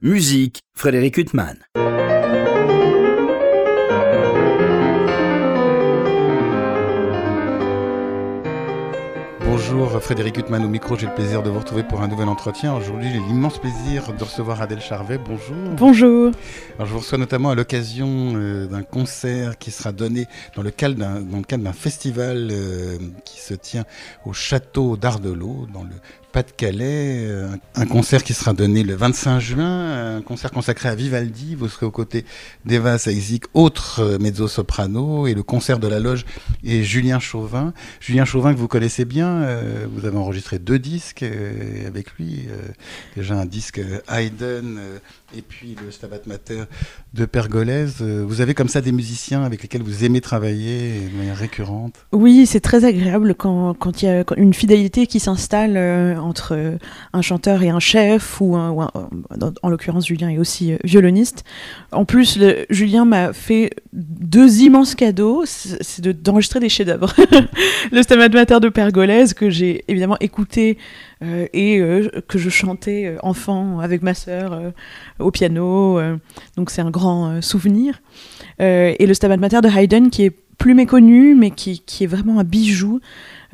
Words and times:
Musique, 0.00 0.60
Frédéric 0.74 1.18
Huttman. 1.18 1.56
Bonjour 9.44 10.00
Frédéric 10.00 10.38
Huttman 10.38 10.64
au 10.64 10.68
micro, 10.68 10.96
j'ai 10.96 11.06
le 11.06 11.14
plaisir 11.14 11.42
de 11.42 11.50
vous 11.50 11.58
retrouver 11.58 11.82
pour 11.82 12.00
un 12.00 12.06
nouvel 12.06 12.28
entretien. 12.28 12.76
Aujourd'hui 12.76 13.08
j'ai 13.12 13.18
l'immense 13.18 13.58
plaisir 13.58 14.12
de 14.12 14.22
recevoir 14.22 14.62
Adèle 14.62 14.80
Charvet. 14.80 15.18
Bonjour. 15.18 15.56
Bonjour. 15.76 16.30
Alors, 16.76 16.86
je 16.86 16.92
vous 16.92 17.00
reçois 17.00 17.18
notamment 17.18 17.50
à 17.50 17.56
l'occasion 17.56 18.34
euh, 18.36 18.66
d'un 18.66 18.84
concert 18.84 19.58
qui 19.58 19.72
sera 19.72 19.90
donné 19.90 20.28
dans 20.54 20.62
le 20.62 20.70
cadre 20.70 20.94
d'un, 20.94 21.20
dans 21.22 21.38
le 21.38 21.42
cadre 21.42 21.64
d'un 21.64 21.72
festival 21.72 22.50
euh, 22.52 22.98
qui 23.24 23.40
se 23.40 23.54
tient 23.54 23.84
au 24.24 24.32
château 24.32 24.96
d'Ardelot, 24.96 25.66
dans 25.74 25.82
le 25.82 25.90
pas-de-Calais, 26.32 27.26
euh, 27.26 27.48
un 27.74 27.86
concert 27.86 28.22
qui 28.22 28.34
sera 28.34 28.52
donné 28.52 28.82
le 28.82 28.94
25 28.94 29.38
juin, 29.40 30.16
un 30.16 30.20
concert 30.20 30.50
consacré 30.50 30.88
à 30.88 30.94
Vivaldi. 30.94 31.54
Vous 31.54 31.68
serez 31.68 31.86
aux 31.86 31.90
côtés 31.90 32.24
d'Eva 32.64 32.98
Saizik, 32.98 33.44
autre 33.54 34.00
euh, 34.00 34.18
mezzo-soprano, 34.18 35.26
et 35.26 35.34
le 35.34 35.42
concert 35.42 35.78
de 35.78 35.88
la 35.88 36.00
loge 36.00 36.24
est 36.64 36.82
Julien 36.82 37.18
Chauvin. 37.18 37.72
Julien 38.00 38.24
Chauvin 38.24 38.52
que 38.52 38.58
vous 38.58 38.68
connaissez 38.68 39.04
bien, 39.04 39.42
euh, 39.42 39.86
vous 39.90 40.04
avez 40.04 40.18
enregistré 40.18 40.58
deux 40.58 40.78
disques 40.78 41.24
avec 41.86 42.12
lui. 42.12 42.48
déjà 43.16 43.34
un 43.34 43.46
disque 43.46 43.80
Haydn 44.08 44.78
et 45.36 45.42
puis 45.42 45.76
le 45.82 45.90
Stabat 45.90 46.20
Mater 46.26 46.64
de 47.14 47.24
Pergolèse. 47.24 48.02
Vous 48.02 48.40
avez 48.40 48.54
comme 48.54 48.68
ça 48.68 48.80
des 48.80 48.92
musiciens 48.92 49.42
avec 49.42 49.62
lesquels 49.62 49.82
vous 49.82 50.04
aimez 50.04 50.20
travailler 50.20 51.08
de 51.12 51.16
manière 51.16 51.36
récurrente? 51.36 51.94
Oui, 52.12 52.46
c'est 52.46 52.60
très 52.60 52.84
agréable 52.84 53.34
quand 53.34 54.02
il 54.02 54.04
y 54.04 54.08
a 54.08 54.24
une 54.36 54.54
fidélité 54.54 55.06
qui 55.06 55.20
s'installe 55.20 56.17
entre 56.18 56.54
euh, 56.54 56.78
un 57.12 57.22
chanteur 57.22 57.62
et 57.62 57.70
un 57.70 57.80
chef, 57.80 58.40
ou, 58.40 58.56
un, 58.56 58.70
en 59.62 59.68
l'occurrence 59.68 60.06
Julien 60.06 60.28
est 60.28 60.38
aussi 60.38 60.72
euh, 60.72 60.76
violoniste. 60.84 61.44
En 61.92 62.04
plus, 62.04 62.38
Julien 62.70 63.04
m'a 63.04 63.32
fait 63.32 63.70
deux 63.92 64.60
immenses 64.60 64.94
cadeaux, 64.94 65.44
c'est 65.46 66.00
d'enregistrer 66.22 66.60
des 66.60 66.68
chefs-d'œuvre. 66.68 67.14
le 67.92 68.02
Stabat 68.02 68.28
Mater 68.28 68.60
de 68.60 68.68
Pergolèse, 68.68 69.34
que 69.34 69.50
j'ai 69.50 69.84
évidemment 69.88 70.16
écouté 70.20 70.78
euh, 71.22 71.46
et 71.52 71.80
que 72.28 72.38
je 72.38 72.50
chantais 72.50 73.16
enfant 73.22 73.80
avec 73.80 74.02
ma 74.02 74.14
sœur 74.14 74.60
au 75.18 75.30
piano. 75.30 76.00
donc 76.56 76.70
c'est 76.70 76.82
un 76.82 76.90
grand 76.90 77.40
souvenir. 77.42 78.00
et 78.58 79.04
le 79.06 79.14
Stabat 79.14 79.36
Mater 79.36 79.60
de 79.60 79.68
Haydn, 79.68 80.10
qui 80.10 80.24
est 80.24 80.32
plus 80.58 80.74
méconnu, 80.74 81.34
mais 81.34 81.50
qui 81.50 81.82
est 82.00 82.06
vraiment 82.06 82.38
un 82.38 82.44
bijou. 82.44 83.00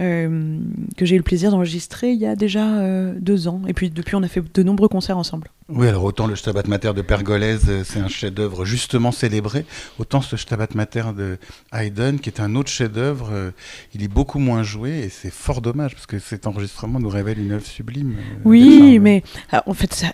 Euh, 0.01 0.59
que 0.97 1.07
j'ai 1.07 1.15
eu 1.15 1.19
le 1.19 1.25
plaisir 1.25 1.53
d'enregistrer 1.53 2.11
il 2.11 2.19
y 2.19 2.27
a 2.27 2.35
déjà 2.35 2.79
euh, 2.79 3.15
deux 3.17 3.47
ans. 3.47 3.63
Et 3.69 3.75
puis 3.75 3.91
depuis, 3.91 4.17
on 4.17 4.25
a 4.25 4.29
fait 4.29 4.43
de 4.53 4.63
nombreux 4.65 4.89
concerts 4.89 5.19
ensemble. 5.19 5.49
Oui, 5.69 5.87
alors 5.87 6.03
autant 6.03 6.27
le 6.27 6.35
Stabat 6.35 6.65
Mater 6.67 6.93
de 6.95 7.01
Pergolèse, 7.01 7.67
euh, 7.69 7.85
c'est 7.85 8.01
un 8.01 8.09
chef-d'œuvre 8.09 8.65
justement 8.65 9.13
célébré, 9.13 9.65
autant 10.01 10.21
ce 10.21 10.37
Stabat 10.37 10.67
Mater 10.75 11.05
de 11.17 11.39
Haydn, 11.73 12.19
qui 12.19 12.29
est 12.29 12.41
un 12.41 12.57
autre 12.57 12.71
chef-d'œuvre, 12.71 13.53
il 13.95 14.03
est 14.03 14.09
beaucoup 14.09 14.41
moins 14.41 14.65
joué 14.65 14.99
et 14.99 15.09
c'est 15.09 15.33
fort 15.33 15.61
dommage 15.61 15.95
parce 15.95 16.07
que 16.07 16.19
cet 16.19 16.49
enregistrement 16.49 16.99
nous 16.99 17.09
révèle 17.09 17.39
une 17.39 17.53
œuvre 17.53 17.65
sublime. 17.65 18.17
Oui, 18.45 18.99
mais 18.99 19.23
ah, 19.53 19.63
en 19.67 19.75
fait, 19.75 20.07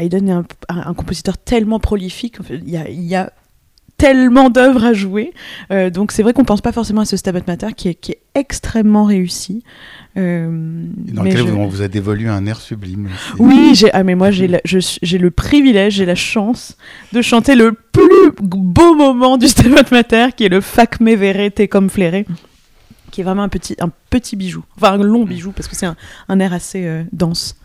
Haydn 0.00 0.28
est 0.28 0.46
un, 0.68 0.94
compositeur 0.94 1.38
tellement 1.38 1.78
prolifique. 1.78 2.38
il, 2.50 2.68
y 2.68 2.76
a, 2.76 2.88
il 2.88 3.04
y 3.04 3.14
a 3.14 3.32
tellement 3.98 4.48
d'œuvres 4.48 4.84
à 4.84 4.92
jouer. 4.94 5.34
Euh, 5.70 5.90
donc 5.90 6.12
c'est 6.12 6.22
vrai 6.22 6.32
qu'on 6.32 6.44
pense 6.44 6.60
pas 6.60 6.72
forcément 6.72 7.02
à 7.02 7.04
ce 7.04 7.16
Stabat 7.16 7.40
Mater 7.46 7.74
qui 7.76 7.88
est, 7.88 7.94
qui 7.94 8.12
est 8.12 8.20
extrêmement 8.34 9.04
réussi. 9.04 9.64
Euh, 10.16 10.48
dans 11.12 11.22
lequel 11.24 11.42
on 11.42 11.66
vous 11.66 11.82
a 11.82 11.88
dévolu 11.88 12.28
un 12.28 12.46
air 12.46 12.60
sublime. 12.60 13.08
Oui, 13.38 13.72
j'ai 13.74 13.92
ah 13.92 14.04
mais 14.04 14.14
moi 14.14 14.30
j'ai 14.30 14.48
le 14.48 15.30
privilège, 15.30 15.94
j'ai 15.94 16.06
la 16.06 16.14
chance 16.14 16.76
de 17.12 17.20
chanter 17.20 17.54
le 17.54 17.72
plus 17.72 18.32
beau 18.40 18.94
moment 18.94 19.36
du 19.36 19.48
Stabat 19.48 19.90
Mater 19.90 20.28
qui 20.36 20.44
est 20.44 20.48
le 20.48 20.60
Fac 20.60 21.00
me 21.00 21.14
verete 21.14 21.68
comme 21.68 21.90
flairé 21.90 22.24
qui 23.10 23.20
est 23.22 23.24
vraiment 23.24 23.42
un 23.42 23.48
petit 23.48 23.76
un 23.80 23.90
petit 24.10 24.36
bijou, 24.36 24.64
enfin 24.76 24.92
un 24.92 25.02
long 25.02 25.24
bijou 25.24 25.52
parce 25.52 25.68
que 25.68 25.76
c'est 25.76 25.86
un, 25.86 25.96
un, 26.28 26.40
air 26.40 26.52
assez 26.52 26.86
euh, 26.86 27.02
dense. 27.12 27.56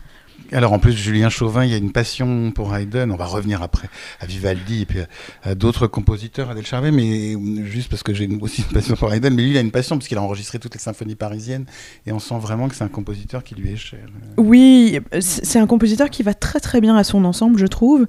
Alors 0.54 0.72
en 0.72 0.78
plus, 0.78 0.92
Julien 0.92 1.30
Chauvin, 1.30 1.64
il 1.64 1.72
y 1.72 1.74
a 1.74 1.76
une 1.76 1.90
passion 1.90 2.52
pour 2.52 2.74
Haydn. 2.74 3.10
On 3.10 3.16
va 3.16 3.24
revenir 3.24 3.60
après 3.60 3.88
à 4.20 4.26
Vivaldi 4.26 4.82
et 4.82 4.86
puis 4.86 5.00
à, 5.42 5.56
d'autres 5.56 5.88
compositeurs, 5.88 6.48
Adèle 6.48 6.64
Charvet, 6.64 6.92
mais 6.92 7.36
juste 7.64 7.90
parce 7.90 8.04
que 8.04 8.14
j'ai 8.14 8.28
aussi 8.40 8.62
une 8.62 8.72
passion 8.72 8.94
pour 8.94 9.12
Haydn. 9.12 9.34
Mais 9.34 9.42
lui, 9.42 9.50
il 9.50 9.56
a 9.56 9.60
une 9.60 9.72
passion 9.72 9.98
parce 9.98 10.06
qu'il 10.06 10.16
a 10.16 10.22
enregistré 10.22 10.60
toutes 10.60 10.74
les 10.74 10.80
symphonies 10.80 11.16
parisiennes 11.16 11.66
et 12.06 12.12
on 12.12 12.20
sent 12.20 12.38
vraiment 12.38 12.68
que 12.68 12.76
c'est 12.76 12.84
un 12.84 12.88
compositeur 12.88 13.42
qui 13.42 13.56
lui 13.56 13.72
est 13.72 13.76
cher. 13.76 14.06
Oui, 14.36 15.00
c'est 15.20 15.58
un 15.58 15.66
compositeur 15.66 16.08
qui 16.08 16.22
va 16.22 16.34
très 16.34 16.60
très 16.60 16.80
bien 16.80 16.96
à 16.96 17.02
son 17.02 17.24
ensemble, 17.24 17.58
je 17.58 17.66
trouve. 17.66 18.06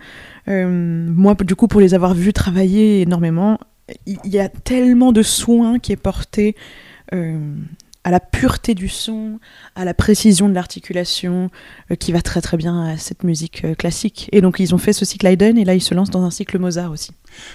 Euh, 0.48 0.68
moi, 1.10 1.34
du 1.34 1.56
coup, 1.56 1.68
pour 1.68 1.82
les 1.82 1.96
avoir 1.96 2.14
vus 2.14 2.32
travailler 2.32 3.02
énormément, 3.02 3.58
il 4.06 4.20
y 4.26 4.40
a 4.40 4.50
tellement 4.50 5.12
de 5.12 5.24
soins 5.24 5.80
qui 5.80 5.94
est 5.94 5.98
porté. 5.98 6.56
Euh, 7.14 7.38
à 8.06 8.12
la 8.12 8.20
pureté 8.20 8.76
du 8.76 8.88
son, 8.88 9.40
à 9.76 9.84
la 9.84 9.96
précision 9.96 10.48
de 10.48 10.54
l'articulation, 10.54 11.50
euh, 11.90 11.96
qui 11.96 12.12
va 12.12 12.22
très 12.22 12.40
très 12.40 12.56
bien 12.56 12.86
à 12.86 12.98
cette 12.98 13.24
musique 13.24 13.66
euh, 13.66 13.74
classique. 13.74 14.30
Et 14.32 14.42
donc 14.42 14.60
ils 14.60 14.76
ont 14.76 14.78
fait 14.78 14.94
ce 14.94 15.06
cycle 15.06 15.26
Haydn 15.26 15.58
et 15.58 15.66
là 15.66 15.74
ils 15.74 15.82
se 15.82 15.96
lancent 15.96 16.12
dans 16.12 16.24
un 16.24 16.30
cycle 16.30 16.60
Mozart 16.60 16.92
aussi. 16.92 17.12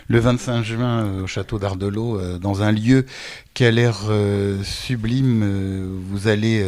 Le 0.09 0.19
25 0.19 0.63
juin 0.65 1.05
euh, 1.05 1.23
au 1.23 1.27
château 1.29 1.61
d'Ardelot, 1.61 2.39
dans 2.39 2.63
un 2.63 2.73
lieu 2.73 3.07
qui 3.55 3.65
a 3.65 3.71
l'air 3.71 4.11
sublime, 4.63 6.01
vous 6.09 6.29
allez 6.29 6.65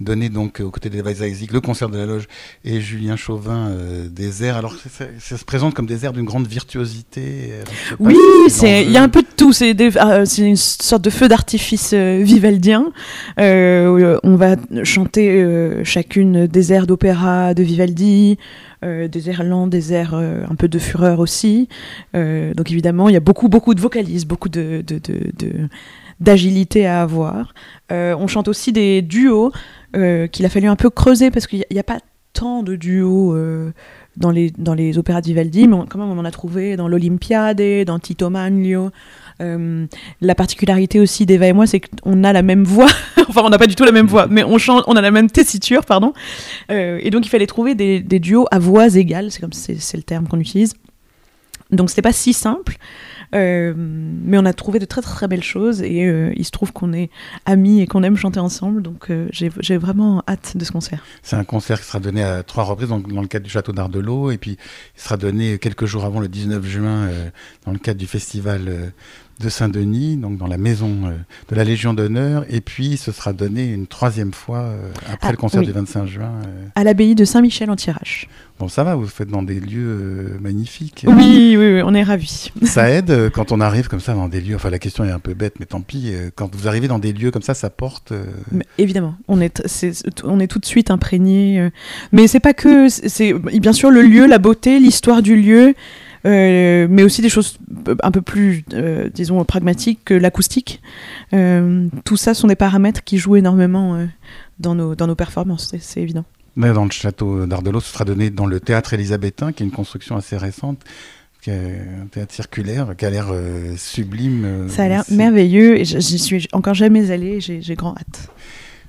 donner 0.00 0.28
donc 0.28 0.60
aux 0.60 0.70
côtés 0.70 0.90
d'Eva 0.90 1.10
Isaac 1.12 1.50
le 1.50 1.60
concert 1.60 1.88
de 1.88 1.96
la 1.96 2.06
loge 2.06 2.26
et 2.64 2.80
Julien 2.80 3.16
Chauvin 3.16 3.70
des 4.08 4.44
airs. 4.44 4.56
Alors 4.56 4.74
ça, 4.76 5.38
se 5.38 5.44
présente 5.44 5.74
comme 5.74 5.86
des 5.86 6.04
airs 6.04 6.12
d'une 6.12 6.24
grande 6.24 6.46
virtuosité. 6.46 7.52
oui, 7.98 8.16
il 8.62 8.90
y 8.90 8.96
a 8.96 9.02
un 9.02 9.08
peu 9.08 9.22
de 9.22 9.28
tout. 9.36 9.52
C'est 9.52 9.72
une 10.38 10.56
sorte 10.56 11.02
de 11.02 11.10
feu 11.10 11.28
d'artifice 11.28 11.94
vivaldien. 11.94 12.92
Euh, 13.38 14.18
on 14.22 14.36
va 14.36 14.56
chanter 14.84 15.42
euh, 15.42 15.84
chacune 15.84 16.46
des 16.46 16.72
airs 16.72 16.86
d'opéra 16.86 17.54
de 17.54 17.62
Vivaldi, 17.62 18.38
euh, 18.84 19.08
des 19.08 19.30
airs 19.30 19.42
lents, 19.42 19.66
des 19.66 19.92
airs 19.92 20.14
un 20.14 20.54
peu 20.54 20.68
de 20.68 20.78
fureur 20.78 21.20
aussi. 21.20 21.68
donc 22.12 22.70
évidemment, 22.70 23.08
il 23.08 23.12
y 23.12 23.16
a 23.16 23.20
beaucoup, 23.20 23.48
beaucoup 23.48 23.74
de 23.74 23.80
vocalises, 23.80 24.26
beaucoup 24.26 24.48
de, 24.48 24.84
d'agilité 26.20 26.86
à 26.86 27.02
avoir. 27.02 27.54
on 27.90 28.26
chante 28.26 28.48
aussi 28.48 28.72
des 28.72 29.02
duos 29.02 29.52
qu'il 29.94 30.46
a 30.46 30.48
fallu 30.48 30.68
un 30.68 30.76
peu 30.76 30.90
creuser 30.90 31.30
parce 31.30 31.46
qu'il 31.46 31.64
n'y 31.70 31.78
a, 31.78 31.84
pas 31.84 31.98
tant 32.32 32.62
de 32.62 32.76
duos 32.76 33.36
dans, 34.16 34.30
les, 34.30 34.50
dans 34.58 34.74
les 34.74 34.98
opéras 34.98 35.20
de 35.20 35.26
Vivaldi, 35.26 35.68
mais 35.68 35.76
quand 35.88 35.98
même 35.98 36.10
on 36.10 36.18
en 36.18 36.24
a 36.24 36.30
trouvé 36.30 36.76
dans 36.76 36.88
l'Olympiade, 36.88 37.62
dans 37.86 37.98
Tito 37.98 38.30
Manlio. 38.30 38.90
Euh, 39.40 39.86
la 40.20 40.34
particularité 40.34 41.00
aussi 41.00 41.26
d'Eva 41.26 41.46
et 41.46 41.52
moi, 41.52 41.66
c'est 41.66 41.80
qu'on 41.80 42.24
a 42.24 42.32
la 42.32 42.42
même 42.42 42.64
voix. 42.64 42.90
enfin, 43.28 43.42
on 43.44 43.50
n'a 43.50 43.58
pas 43.58 43.66
du 43.66 43.74
tout 43.74 43.84
la 43.84 43.92
même 43.92 44.06
voix, 44.06 44.26
mais 44.28 44.44
on 44.44 44.58
chante, 44.58 44.84
on 44.86 44.96
a 44.96 45.00
la 45.00 45.10
même 45.10 45.30
tessiture, 45.30 45.84
pardon. 45.84 46.12
Euh, 46.70 46.98
et 47.02 47.10
donc, 47.10 47.26
il 47.26 47.28
fallait 47.28 47.46
trouver 47.46 47.74
des, 47.74 48.00
duos 48.00 48.46
à 48.50 48.58
voix 48.58 48.94
égales. 48.94 49.30
C'est 49.30 49.40
comme 49.40 49.52
c'est 49.52 49.96
le 49.96 50.02
terme 50.02 50.28
qu'on 50.28 50.40
utilise. 50.40 50.74
Donc, 51.70 51.90
c'était 51.90 52.02
pas 52.02 52.12
si 52.12 52.32
simple. 52.32 52.76
Euh, 53.34 53.72
mais 53.76 54.38
on 54.38 54.44
a 54.44 54.52
trouvé 54.52 54.78
de 54.78 54.84
très 54.84 55.00
très 55.00 55.26
belles 55.26 55.42
choses 55.42 55.82
et 55.82 56.02
il 56.36 56.44
se 56.44 56.52
trouve 56.52 56.72
qu'on 56.72 56.92
est 56.92 57.10
amis 57.46 57.80
et 57.80 57.86
qu'on 57.88 58.04
aime 58.04 58.16
chanter 58.16 58.38
ensemble, 58.38 58.80
donc 58.80 59.10
j'ai 59.32 59.76
vraiment 59.76 60.22
hâte 60.28 60.56
de 60.56 60.64
ce 60.64 60.70
concert. 60.70 61.04
C'est 61.24 61.34
un 61.34 61.42
concert 61.42 61.80
qui 61.80 61.86
sera 61.86 61.98
donné 61.98 62.22
à 62.22 62.44
trois 62.44 62.62
reprises 62.62 62.90
dans, 62.90 63.00
dans 63.00 63.22
le 63.22 63.26
cadre 63.26 63.44
du 63.44 63.50
Château 63.50 63.72
d'Ardelot 63.72 64.30
et 64.30 64.38
puis 64.38 64.56
il 64.96 65.02
sera 65.02 65.16
donné 65.16 65.58
quelques 65.58 65.86
jours 65.86 66.04
avant 66.04 66.20
le 66.20 66.28
19 66.28 66.64
juin 66.64 67.08
dans 67.66 67.72
le 67.72 67.78
cadre 67.78 67.98
du 67.98 68.06
festival 68.06 68.92
de 69.40 69.48
Saint-Denis, 69.48 70.16
donc 70.16 70.36
dans 70.36 70.46
la 70.46 70.58
maison 70.58 70.90
euh, 71.04 71.10
de 71.48 71.56
la 71.56 71.64
Légion 71.64 71.94
d'honneur, 71.94 72.44
et 72.48 72.60
puis 72.60 72.96
ce 72.96 73.12
sera 73.12 73.32
donné 73.32 73.72
une 73.72 73.86
troisième 73.86 74.32
fois 74.32 74.58
euh, 74.58 74.90
après 75.12 75.30
le 75.30 75.36
ah, 75.38 75.40
concert 75.40 75.62
du 75.62 75.72
25 75.72 76.06
juin. 76.06 76.32
Euh. 76.46 76.66
À 76.74 76.84
l'abbaye 76.84 77.14
de 77.14 77.24
Saint-Michel 77.24 77.70
en 77.70 77.76
Tirage. 77.76 78.28
Bon, 78.60 78.68
ça 78.68 78.84
va, 78.84 78.94
vous 78.94 79.06
faites 79.06 79.28
dans 79.28 79.42
des 79.42 79.58
lieux 79.58 80.38
magnifiques. 80.40 81.04
Oui, 81.08 81.56
oui, 81.58 81.74
oui, 81.74 81.82
on 81.84 81.92
est 81.92 82.04
ravis. 82.04 82.52
Ça 82.62 82.88
aide 82.88 83.30
quand 83.30 83.50
on 83.50 83.60
arrive 83.60 83.88
comme 83.88 84.00
ça 84.00 84.14
dans 84.14 84.28
des 84.28 84.40
lieux, 84.40 84.54
enfin 84.54 84.70
la 84.70 84.78
question 84.78 85.04
est 85.04 85.10
un 85.10 85.18
peu 85.18 85.34
bête, 85.34 85.54
mais 85.58 85.66
tant 85.66 85.80
pis, 85.80 86.12
quand 86.36 86.54
vous 86.54 86.68
arrivez 86.68 86.86
dans 86.86 87.00
des 87.00 87.12
lieux 87.12 87.32
comme 87.32 87.42
ça, 87.42 87.54
ça 87.54 87.68
porte... 87.68 88.12
évidemment, 88.78 89.16
on 89.26 89.40
est, 89.40 89.60
on 90.22 90.38
est 90.38 90.46
tout 90.46 90.60
de 90.60 90.66
suite 90.66 90.92
imprégné. 90.92 91.68
mais 92.12 92.28
c'est 92.28 92.38
pas 92.38 92.54
que, 92.54 92.88
c'est 92.88 93.32
bien 93.32 93.72
sûr 93.72 93.90
le 93.90 94.02
lieu, 94.02 94.26
la 94.26 94.38
beauté, 94.38 94.78
l'histoire 94.78 95.20
du 95.20 95.34
lieu, 95.34 95.74
mais 96.24 97.02
aussi 97.02 97.22
des 97.22 97.28
choses 97.28 97.58
un 98.02 98.10
peu 98.10 98.22
plus, 98.22 98.64
euh, 98.72 99.08
disons, 99.12 99.44
pragmatiques 99.44 100.00
que 100.04 100.14
l'acoustique. 100.14 100.80
Euh, 101.32 101.88
tout 102.04 102.16
ça 102.16 102.34
sont 102.34 102.46
des 102.46 102.56
paramètres 102.56 103.04
qui 103.04 103.18
jouent 103.18 103.36
énormément 103.36 104.06
dans, 104.58 104.74
nos, 104.74 104.94
dans 104.94 105.06
nos 105.06 105.14
performances, 105.14 105.74
c'est 105.78 106.00
évident. 106.00 106.24
Mais 106.56 106.72
dans 106.72 106.84
le 106.84 106.90
château 106.90 107.46
d'Ardelot, 107.46 107.80
ce 107.80 107.92
sera 107.92 108.04
donné 108.04 108.30
dans 108.30 108.46
le 108.46 108.60
théâtre 108.60 108.94
élisabétain, 108.94 109.52
qui 109.52 109.62
est 109.62 109.66
une 109.66 109.72
construction 109.72 110.16
assez 110.16 110.36
récente, 110.36 110.78
qui 111.42 111.50
est 111.50 111.82
un 112.02 112.06
théâtre 112.06 112.32
circulaire, 112.32 112.94
qui 112.96 113.04
a 113.04 113.10
l'air 113.10 113.26
sublime. 113.76 114.68
Ça 114.68 114.84
a 114.84 114.88
l'air 114.88 115.04
merveilleux, 115.10 115.78
et 115.78 115.84
j'y 115.84 116.18
suis 116.18 116.48
encore 116.52 116.74
jamais 116.74 117.10
allée, 117.10 117.40
j'ai 117.40 117.74
grand 117.74 117.96
hâte. 117.96 118.30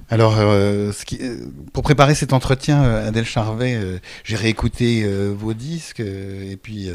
Alors, 0.09 0.35
euh, 0.37 0.91
ce 0.91 1.03
qui, 1.03 1.17
euh, 1.21 1.47
pour 1.73 1.81
préparer 1.81 2.13
cet 2.13 2.31
entretien, 2.31 2.83
euh, 2.83 3.07
Adèle 3.07 3.25
Charvet, 3.25 3.79
j'ai 4.23 4.35
réécouté 4.35 5.07
vos 5.33 5.53
disques 5.53 5.99
et 5.99 6.57
puis 6.61 6.89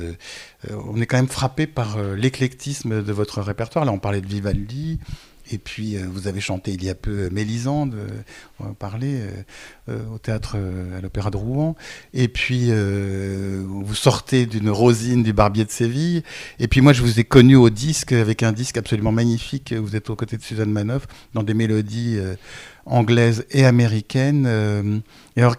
on 0.70 1.00
est 1.00 1.06
quand 1.06 1.16
même 1.16 1.28
frappé 1.28 1.66
par 1.66 1.98
l'éclectisme 2.14 3.02
de 3.02 3.12
votre 3.12 3.40
répertoire. 3.40 3.84
Là, 3.84 3.92
on 3.92 3.98
parlait 3.98 4.20
de 4.20 4.26
Vivaldi. 4.26 4.98
Et 5.52 5.58
puis, 5.58 5.96
vous 5.96 6.28
avez 6.28 6.40
chanté 6.40 6.72
il 6.72 6.84
y 6.84 6.90
a 6.90 6.94
peu 6.94 7.28
Mélisande, 7.30 7.96
euh, 8.64 8.72
parler, 8.78 9.20
euh, 9.20 9.30
euh, 9.90 10.14
au 10.14 10.18
théâtre, 10.18 10.56
à 10.96 11.00
l'Opéra 11.00 11.30
de 11.30 11.36
Rouen. 11.36 11.74
Et 12.14 12.28
puis, 12.28 12.70
vous 12.70 13.94
sortez 13.94 14.46
d'une 14.46 14.70
Rosine 14.70 15.22
du 15.22 15.32
Barbier 15.32 15.64
de 15.64 15.70
Séville. 15.70 16.22
Et 16.58 16.68
puis, 16.68 16.80
moi, 16.80 16.92
je 16.92 17.02
vous 17.02 17.18
ai 17.20 17.24
connu 17.24 17.56
au 17.56 17.70
disque, 17.70 18.12
avec 18.12 18.42
un 18.42 18.52
disque 18.52 18.76
absolument 18.76 19.12
magnifique. 19.12 19.72
Vous 19.72 19.96
êtes 19.96 20.10
aux 20.10 20.16
côtés 20.16 20.36
de 20.36 20.42
Suzanne 20.42 20.70
Manoff, 20.70 21.06
dans 21.34 21.42
des 21.42 21.54
mélodies 21.54 22.18
anglaises 22.86 23.44
et 23.50 23.64
américaines. 23.66 25.02
et 25.36 25.40
alors, 25.40 25.56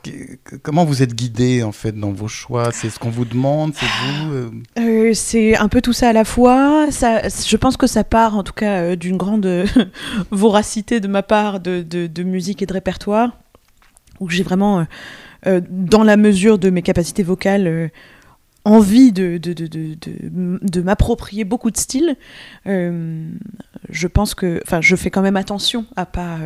comment 0.63 0.85
vous 0.85 1.03
êtes 1.03 1.13
guidé, 1.13 1.63
en 1.63 1.71
fait, 1.71 1.91
dans 1.93 2.11
vos 2.11 2.27
choix? 2.27 2.71
C'est 2.71 2.89
ce 2.89 2.99
qu'on 2.99 3.09
vous 3.09 3.25
demande 3.25 3.73
C'est 5.13 5.55
un 5.57 5.67
peu 5.67 5.81
tout 5.81 5.93
ça 5.93 6.09
à 6.09 6.13
la 6.13 6.25
fois. 6.25 6.87
Ça, 6.91 7.27
je 7.27 7.57
pense 7.57 7.77
que 7.77 7.87
ça 7.87 8.03
part 8.03 8.35
en 8.35 8.43
tout 8.43 8.53
cas 8.53 8.95
d'une 8.95 9.17
grande 9.17 9.65
voracité 10.31 10.99
de 10.99 11.07
ma 11.07 11.23
part 11.23 11.59
de, 11.59 11.81
de- 11.81 12.07
de 12.07 12.23
musique 12.23 12.61
et 12.61 12.65
de 12.65 12.73
répertoire, 12.73 12.90
où 14.21 14.29
j'ai 14.29 14.43
vraiment, 14.43 14.79
euh, 14.79 14.83
euh, 15.47 15.61
dans 15.69 16.03
la 16.03 16.15
mesure 16.15 16.57
de 16.57 16.69
mes 16.69 16.81
capacités 16.81 17.23
vocales, 17.23 17.67
euh, 17.67 17.87
envie 18.63 19.11
de, 19.11 19.39
m'approprier 20.83 21.43
beaucoup 21.45 21.71
de 21.71 21.77
styles. 21.77 22.15
Je 22.67 24.07
pense 24.07 24.35
que, 24.35 24.61
enfin, 24.63 24.81
je 24.81 24.95
fais 24.95 25.09
quand 25.09 25.23
même 25.23 25.35
attention 25.35 25.87
à 25.95 26.05
pas 26.05 26.37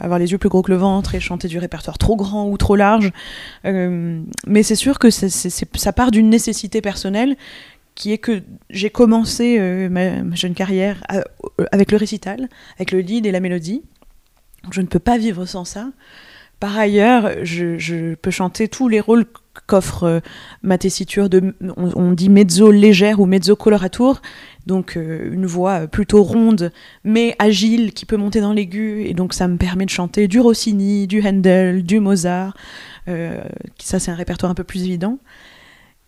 avoir 0.00 0.18
les 0.18 0.32
yeux 0.32 0.38
plus 0.38 0.48
gros 0.48 0.62
que 0.62 0.72
le 0.72 0.78
ventre 0.78 1.14
et 1.14 1.20
chanter 1.20 1.46
du 1.46 1.58
répertoire 1.58 1.96
trop 1.96 2.16
grand 2.16 2.48
ou 2.48 2.56
trop 2.58 2.74
large. 2.74 3.12
Mais 3.62 4.64
c'est 4.64 4.74
sûr 4.74 4.98
que 4.98 5.10
ça 5.10 5.92
part 5.92 6.10
d'une 6.10 6.28
nécessité 6.28 6.80
personnelle 6.80 7.36
qui 7.94 8.12
est 8.12 8.18
que 8.18 8.42
j'ai 8.70 8.90
commencé 8.90 9.60
ma, 9.90 10.34
jeune 10.34 10.54
carrière 10.54 11.04
avec 11.70 11.92
le 11.92 11.98
récital, 11.98 12.48
avec 12.78 12.90
le 12.90 12.98
lead 12.98 13.26
et 13.26 13.30
la 13.30 13.38
mélodie. 13.38 13.82
Je 14.70 14.80
ne 14.80 14.86
peux 14.86 14.98
pas 14.98 15.18
vivre 15.18 15.44
sans 15.44 15.64
ça. 15.64 15.88
Par 16.60 16.78
ailleurs, 16.78 17.32
je, 17.42 18.14
peux 18.14 18.30
chanter 18.30 18.68
tous 18.68 18.86
les 18.86 19.00
rôles 19.00 19.24
qu'offre 19.66 20.04
euh, 20.04 20.20
ma 20.62 20.78
tessiture 20.78 21.28
de, 21.28 21.54
on, 21.76 21.90
on 21.96 22.12
dit 22.12 22.28
mezzo 22.28 22.70
légère 22.70 23.18
ou 23.18 23.26
mezzo 23.26 23.56
coloratour, 23.56 24.22
donc 24.66 24.96
euh, 24.96 25.28
une 25.32 25.44
voix 25.44 25.88
plutôt 25.88 26.22
ronde 26.22 26.70
mais 27.04 27.34
agile 27.38 27.92
qui 27.92 28.06
peut 28.06 28.16
monter 28.16 28.40
dans 28.40 28.52
l'aigu 28.52 29.02
et 29.02 29.12
donc 29.12 29.34
ça 29.34 29.48
me 29.48 29.56
permet 29.56 29.84
de 29.84 29.90
chanter 29.90 30.28
du 30.28 30.40
Rossini, 30.40 31.06
du 31.06 31.20
Handel, 31.26 31.82
du 31.82 31.98
Mozart. 31.98 32.56
Euh, 33.08 33.42
ça 33.78 33.98
c'est 33.98 34.10
un 34.10 34.14
répertoire 34.14 34.50
un 34.50 34.54
peu 34.54 34.64
plus 34.64 34.84
évident. 34.84 35.18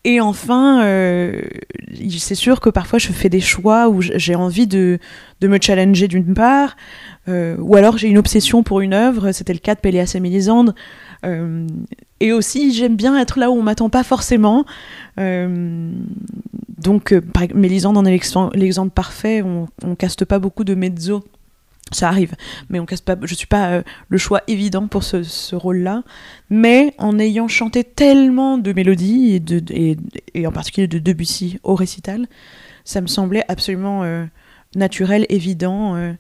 Et 0.06 0.20
enfin, 0.20 0.84
euh, 0.84 1.40
c'est 2.18 2.34
sûr 2.34 2.60
que 2.60 2.68
parfois 2.68 2.98
je 2.98 3.08
fais 3.08 3.30
des 3.30 3.40
choix 3.40 3.88
où 3.88 4.02
j'ai 4.02 4.34
envie 4.34 4.66
de, 4.66 4.98
de 5.40 5.48
me 5.48 5.58
challenger 5.58 6.08
d'une 6.08 6.34
part, 6.34 6.76
euh, 7.28 7.56
ou 7.58 7.74
alors 7.76 7.96
j'ai 7.96 8.08
une 8.08 8.18
obsession 8.18 8.62
pour 8.62 8.80
une 8.82 8.92
œuvre, 8.92 9.32
c'était 9.32 9.54
le 9.54 9.60
cas 9.60 9.74
de 9.74 9.80
Péléas 9.80 10.12
et 10.14 10.20
Mélisande. 10.20 10.74
Euh, 11.24 11.66
et 12.20 12.32
aussi, 12.32 12.74
j'aime 12.74 12.96
bien 12.96 13.18
être 13.18 13.38
là 13.38 13.50
où 13.50 13.54
on 13.54 13.62
m'attend 13.62 13.88
pas 13.88 14.02
forcément. 14.02 14.66
Donc, 15.16 17.14
Mélisande 17.54 17.96
en 17.96 18.04
est 18.04 18.10
l'exemple 18.10 18.58
l'exemple 18.58 18.92
parfait, 18.92 19.40
on, 19.40 19.68
on 19.82 19.94
caste 19.94 20.26
pas 20.26 20.38
beaucoup 20.38 20.64
de 20.64 20.74
mezzo. 20.74 21.24
Ça 21.92 22.08
arrive, 22.08 22.34
mais 22.70 22.80
on 22.80 22.86
casse 22.86 23.02
pas. 23.02 23.14
Je 23.22 23.34
suis 23.34 23.46
pas 23.46 23.70
euh, 23.70 23.82
le 24.08 24.16
choix 24.16 24.40
évident 24.48 24.88
pour 24.88 25.04
ce, 25.04 25.22
ce 25.22 25.54
rôle-là, 25.54 26.02
mais 26.48 26.94
en 26.98 27.18
ayant 27.18 27.46
chanté 27.46 27.84
tellement 27.84 28.56
de 28.56 28.72
mélodies 28.72 29.34
et, 29.34 29.40
de, 29.40 29.62
et, 30.34 30.46
en 30.46 30.52
particulier 30.52 30.86
de 30.86 30.98
Debussy 30.98 31.58
au 31.62 31.74
récital, 31.74 32.26
ça 32.84 33.02
me 33.02 33.06
semblait 33.06 33.44
absolument 33.48 34.02
euh, 34.02 34.24
naturel, 34.74 35.26
évident 35.28 35.94
euh, 35.94 36.14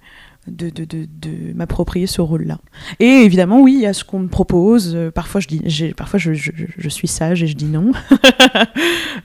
de, 0.46 0.68
de, 0.68 0.84
de, 0.84 1.06
m'approprier 1.54 2.06
ce 2.06 2.20
rôle-là. 2.20 2.58
Et 3.00 3.22
évidemment, 3.24 3.62
oui, 3.62 3.76
il 3.76 3.80
y 3.80 3.86
a 3.86 3.94
ce 3.94 4.04
qu'on 4.04 4.18
me 4.18 4.28
propose. 4.28 4.96
Parfois, 5.14 5.40
je 5.40 5.48
dis, 5.48 5.94
parfois 5.96 6.18
je, 6.18 6.34
je, 6.34 6.88
suis 6.90 7.08
sage 7.08 7.42
et 7.42 7.46
je 7.46 7.56
dis 7.56 7.64
non. 7.64 7.92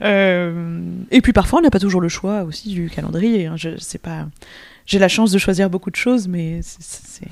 Et 0.02 1.20
puis 1.20 1.34
parfois, 1.34 1.58
on 1.58 1.62
n'a 1.62 1.70
pas 1.70 1.78
toujours 1.78 2.00
le 2.00 2.08
choix 2.08 2.44
aussi 2.44 2.70
du 2.70 2.88
calendrier. 2.88 3.46
hein. 3.46 3.56
Je 3.56 3.76
sais 3.76 3.98
pas. 3.98 4.26
J'ai 4.90 4.98
la 4.98 5.06
chance 5.06 5.30
de 5.30 5.38
choisir 5.38 5.70
beaucoup 5.70 5.90
de 5.92 5.96
choses, 5.96 6.26
mais 6.26 6.58
c'est- 6.62 7.28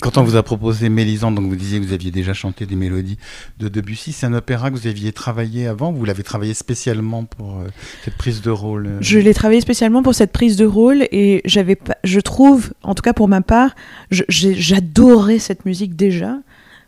quand 0.00 0.16
on 0.16 0.22
vous 0.22 0.36
a 0.36 0.44
proposé 0.44 0.88
Mélisande, 0.88 1.34
donc 1.34 1.46
vous 1.48 1.56
disiez 1.56 1.80
que 1.80 1.84
vous 1.84 1.92
aviez 1.92 2.12
déjà 2.12 2.34
chanté 2.34 2.66
des 2.66 2.76
mélodies 2.76 3.18
de 3.58 3.66
Debussy, 3.68 4.12
c'est 4.12 4.26
un 4.26 4.32
opéra 4.32 4.70
que 4.70 4.76
vous 4.76 4.86
aviez 4.86 5.10
travaillé 5.10 5.66
avant, 5.66 5.90
vous 5.92 6.04
l'avez 6.04 6.22
travaillé 6.22 6.54
spécialement 6.54 7.24
pour 7.24 7.58
euh, 7.58 7.66
cette 8.04 8.14
prise 8.16 8.42
de 8.42 8.50
rôle 8.50 8.86
euh, 8.86 8.98
Je 9.00 9.18
l'ai 9.18 9.34
travaillé 9.34 9.60
spécialement 9.60 10.04
pour 10.04 10.14
cette 10.14 10.30
prise 10.30 10.56
de 10.56 10.64
rôle 10.66 11.02
et 11.10 11.42
j'avais 11.46 11.76
je 12.04 12.20
trouve, 12.20 12.72
en 12.84 12.94
tout 12.94 13.02
cas 13.02 13.12
pour 13.12 13.26
ma 13.26 13.40
part, 13.42 13.74
j'adorais 14.12 15.40
cette 15.40 15.64
musique 15.64 15.96
déjà, 15.96 16.38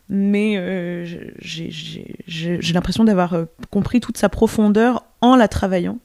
mais 0.08 0.54
euh, 0.56 1.04
j'ai- 1.40 2.60
l'impression 2.72 3.02
d'avoir 3.02 3.36
compris 3.70 3.98
toute 3.98 4.18
sa 4.18 4.28
profondeur 4.28 5.04
en 5.20 5.34
la 5.34 5.48
travaillant. 5.48 5.98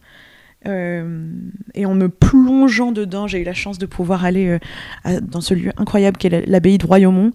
Euh, 0.68 1.28
et 1.76 1.86
en 1.86 1.94
me 1.94 2.10
plongeant 2.10 2.92
dedans, 2.92 3.28
j'ai 3.28 3.40
eu 3.42 3.44
la 3.44 3.54
chance 3.54 3.78
de 3.78 3.86
pouvoir 3.86 4.26
aller 4.26 4.48
euh, 4.48 4.60
à- 5.04 5.20
dans 5.20 5.42
ce 5.42 5.54
lieu 5.54 5.72
incroyable 5.78 6.18
qu'est 6.18 6.30
la- 6.30 6.42
l'abbaye 6.42 6.78
de 6.78 6.86
Royaumont, 6.86 7.32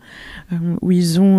euh, 0.52 0.56
où 0.82 0.90
ils 0.92 1.20
ont, 1.20 1.38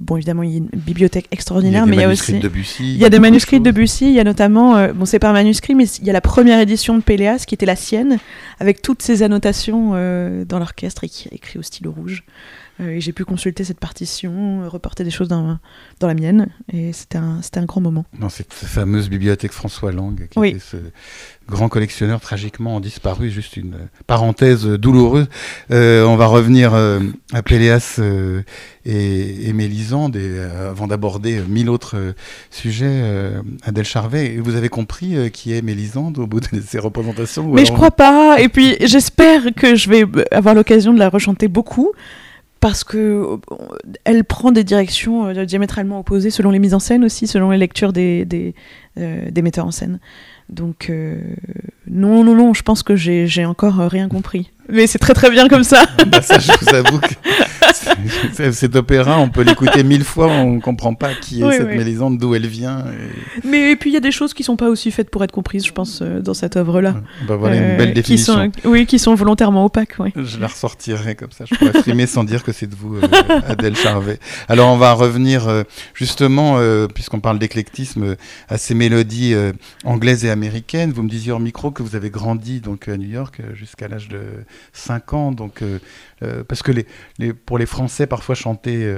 bon 0.00 0.16
évidemment, 0.16 0.42
il 0.42 0.50
y 0.50 0.54
a 0.54 0.58
une 0.58 0.68
bibliothèque 0.72 1.26
extraordinaire, 1.32 1.84
mais 1.86 1.96
il 1.96 2.00
y 2.00 2.04
a 2.04 2.06
manuscrits 2.06 2.32
aussi... 2.34 2.42
Il 2.84 2.96
y 2.98 3.04
a 3.04 3.10
des 3.10 3.18
manuscrits 3.18 3.58
de. 3.60 3.64
Debussy, 3.64 4.06
il 4.06 4.12
y 4.14 4.20
a 4.20 4.24
notamment, 4.24 4.88
bon 4.92 5.04
c'est 5.04 5.18
pas 5.18 5.30
un 5.30 5.32
manuscrit, 5.32 5.74
mais 5.74 5.84
il 5.86 6.04
y 6.06 6.10
a 6.10 6.12
la 6.12 6.20
première 6.20 6.60
édition 6.60 6.96
de 6.96 7.02
Péléas 7.02 7.44
qui 7.46 7.54
était 7.54 7.66
la 7.66 7.76
sienne, 7.76 8.18
avec 8.60 8.82
toutes 8.82 9.02
ces 9.02 9.22
annotations 9.22 9.90
dans 10.46 10.58
l'orchestre 10.58 11.04
et 11.04 11.08
qui 11.08 11.28
est 11.28 11.34
écrit 11.34 11.58
au 11.58 11.62
stylo 11.62 11.90
rouge. 11.92 12.24
Euh, 12.80 12.88
et 12.92 13.00
j'ai 13.02 13.12
pu 13.12 13.24
consulter 13.26 13.64
cette 13.64 13.78
partition, 13.80 14.62
euh, 14.62 14.68
reporter 14.68 15.04
des 15.04 15.10
choses 15.10 15.28
dans, 15.28 15.58
dans 16.00 16.06
la 16.06 16.14
mienne, 16.14 16.48
et 16.72 16.92
c'était 16.94 17.18
un, 17.18 17.40
c'était 17.42 17.60
un 17.60 17.66
grand 17.66 17.82
moment. 17.82 18.06
Dans 18.18 18.30
cette 18.30 18.52
fameuse 18.54 19.10
bibliothèque 19.10 19.52
François 19.52 19.92
Lang, 19.92 20.26
qui 20.30 20.38
Oui. 20.38 20.48
était 20.50 20.58
ce 20.58 20.76
grand 21.46 21.68
collectionneur 21.68 22.20
tragiquement 22.20 22.80
disparu, 22.80 23.28
juste 23.30 23.58
une 23.58 23.76
parenthèse 24.06 24.64
douloureuse. 24.66 25.26
Euh, 25.70 26.04
on 26.06 26.16
va 26.16 26.24
revenir 26.26 26.72
euh, 26.72 27.00
à 27.34 27.42
Péléas 27.42 27.96
euh, 27.98 28.40
et, 28.86 29.48
et 29.48 29.52
Mélisande, 29.52 30.16
et, 30.16 30.40
avant 30.40 30.86
d'aborder 30.86 31.42
mille 31.46 31.68
autres 31.68 32.14
sujets, 32.50 33.02
Adèle 33.64 33.84
Charvet, 33.84 34.36
vous 34.42 34.54
avez 34.56 34.70
compris 34.70 35.30
qui 35.30 35.52
est 35.52 35.60
Mélisande 35.62 36.18
au 36.18 36.26
bout 36.26 36.40
de 36.40 36.46
ces 36.66 36.78
représentations 36.78 37.46
Mais 37.52 37.64
je 37.66 37.70
alors- 37.70 37.76
crois 37.76 37.90
pas, 37.90 38.40
et 38.40 38.48
puis 38.48 38.76
j'espère 38.80 39.42
que 39.54 39.74
je 39.76 39.90
vais 39.90 40.04
avoir 40.30 40.54
l'occasion 40.54 40.94
de 40.94 40.98
la 40.98 41.10
rechanter 41.10 41.48
beaucoup. 41.48 41.92
Parce 42.62 42.84
que 42.84 42.96
euh, 42.96 43.36
elle 44.04 44.22
prend 44.22 44.52
des 44.52 44.62
directions 44.62 45.26
euh, 45.26 45.44
diamétralement 45.44 45.98
opposées 45.98 46.30
selon 46.30 46.52
les 46.52 46.60
mises 46.60 46.74
en 46.74 46.78
scène 46.78 47.04
aussi, 47.04 47.26
selon 47.26 47.50
les 47.50 47.58
lectures 47.58 47.92
des, 47.92 48.24
des, 48.24 48.54
euh, 48.98 49.32
des 49.32 49.42
metteurs 49.42 49.66
en 49.66 49.72
scène. 49.72 49.98
Donc 50.52 50.88
euh, 50.90 51.18
non, 51.90 52.22
non, 52.24 52.34
non, 52.36 52.54
je 52.54 52.62
pense 52.62 52.82
que 52.82 52.94
j'ai 52.94 53.44
encore 53.46 53.76
rien 53.78 54.08
compris. 54.08 54.50
Mais 54.68 54.86
c'est 54.86 54.98
très 54.98 55.12
très 55.12 55.30
bien 55.30 55.48
comme 55.48 55.64
ça. 55.64 55.84
Bah, 56.06 56.22
ça, 56.22 56.38
je 56.38 56.52
vous 56.60 56.74
avoue 56.74 57.00
que 57.00 58.52
cet 58.52 58.76
opéra, 58.76 59.18
on 59.18 59.28
peut 59.28 59.42
l'écouter 59.42 59.82
mille 59.82 60.04
fois, 60.04 60.28
on 60.28 60.60
comprend 60.60 60.94
pas 60.94 61.14
qui 61.14 61.40
est 61.40 61.44
Oui, 61.44 61.54
cette 61.56 61.66
oui. 61.68 61.76
Mélisande, 61.76 62.18
d'où 62.18 62.34
elle 62.34 62.46
vient. 62.46 62.84
et- 62.86 63.46
Mais 63.46 63.72
et 63.72 63.76
puis 63.76 63.90
il 63.90 63.92
y 63.92 63.96
a 63.96 64.00
des 64.00 64.12
choses 64.12 64.34
qui 64.34 64.44
sont 64.44 64.56
pas 64.56 64.68
aussi 64.68 64.90
faites 64.92 65.10
pour 65.10 65.24
être 65.24 65.32
comprises, 65.32 65.66
je 65.66 65.72
pense, 65.72 66.00
euh, 66.00 66.20
dans 66.20 66.32
cette 66.34 66.56
œuvre-là. 66.56 66.94
Bah, 67.26 67.36
voilà 67.36 67.56
une 67.56 67.62
Euh, 67.62 67.76
belle 67.76 67.88
qui 67.88 67.94
définition. 67.94 68.34
sont, 68.34 68.50
oui, 68.68 68.86
qui 68.86 68.98
sont 69.00 69.14
volontairement 69.14 69.64
opaques, 69.64 69.96
oui. 69.98 70.10
Je 70.16 70.38
la 70.38 70.46
ressortirai 70.46 71.16
comme 71.16 71.32
ça, 71.32 71.44
je 71.44 71.54
pourrais 71.56 71.80
frimer 71.82 72.06
sans 72.06 72.22
dire 72.24 72.42
que 72.44 72.52
c'est 72.52 72.68
de 72.68 72.74
vous, 72.76 72.96
euh, 72.96 73.00
Adèle 73.48 73.76
Charvet. 73.76 74.18
Alors 74.48 74.70
on 74.72 74.76
va 74.78 74.92
revenir 74.92 75.64
justement, 75.94 76.58
puisqu'on 76.94 77.20
parle 77.20 77.38
d'éclectisme, 77.38 78.16
à 78.48 78.58
ces 78.58 78.74
mélodies 78.74 79.34
anglaises 79.84 80.24
et 80.24 80.30
américaines. 80.30 80.41
Vous 80.48 81.02
me 81.02 81.08
disiez 81.08 81.32
hors 81.32 81.40
micro 81.40 81.70
que 81.70 81.82
vous 81.82 81.96
avez 81.96 82.10
grandi 82.10 82.60
donc 82.60 82.88
à 82.88 82.96
New 82.96 83.08
York 83.08 83.40
euh, 83.40 83.54
jusqu'à 83.54 83.88
l'âge 83.88 84.08
de 84.08 84.20
5 84.72 85.12
ans, 85.14 85.32
donc 85.32 85.62
euh, 85.62 85.78
euh, 86.22 86.42
parce 86.46 86.62
que 86.62 86.72
pour 87.46 87.58
les 87.58 87.66
Français 87.66 88.06
parfois 88.06 88.34
chanter 88.34 88.92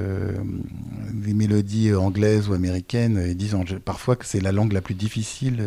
des 1.13 1.35
mélodies 1.35 1.95
anglaises 1.95 2.49
ou 2.49 2.55
américaines, 2.55 3.23
ils 3.29 3.37
disent 3.37 3.55
en- 3.55 3.65
parfois 3.85 4.17
que 4.17 4.27
c'est 4.27 4.41
la 4.41 4.53
langue 4.53 4.73
la 4.73 4.81
plus 4.81 4.95
difficile 4.95 5.63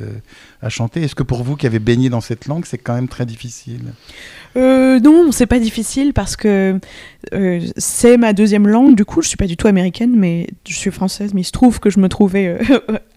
à 0.61 0.69
chanter. 0.69 1.01
Est-ce 1.03 1.15
que 1.15 1.23
pour 1.23 1.43
vous 1.43 1.55
qui 1.55 1.65
avez 1.67 1.79
baigné 1.79 2.09
dans 2.09 2.21
cette 2.21 2.47
langue, 2.47 2.65
c'est 2.65 2.77
quand 2.77 2.95
même 2.95 3.07
très 3.07 3.25
difficile? 3.25 3.81
Non, 4.55 5.31
c'est 5.31 5.45
pas 5.45 5.59
difficile 5.59 6.13
parce 6.13 6.35
que 6.35 6.79
c'est 7.77 8.17
ma 8.17 8.33
deuxième 8.33 8.67
langue. 8.67 8.95
Du 8.95 9.05
coup, 9.05 9.21
je 9.21 9.27
suis 9.27 9.37
pas 9.37 9.45
du 9.47 9.57
tout 9.57 9.67
américaine, 9.67 10.15
mais 10.15 10.47
je 10.67 10.73
suis 10.73 10.91
française. 10.91 11.33
Mais 11.33 11.41
il 11.41 11.45
se 11.45 11.51
trouve 11.51 11.79
que 11.79 11.89
je 11.89 11.99
me 11.99 12.09
trouvais 12.09 12.57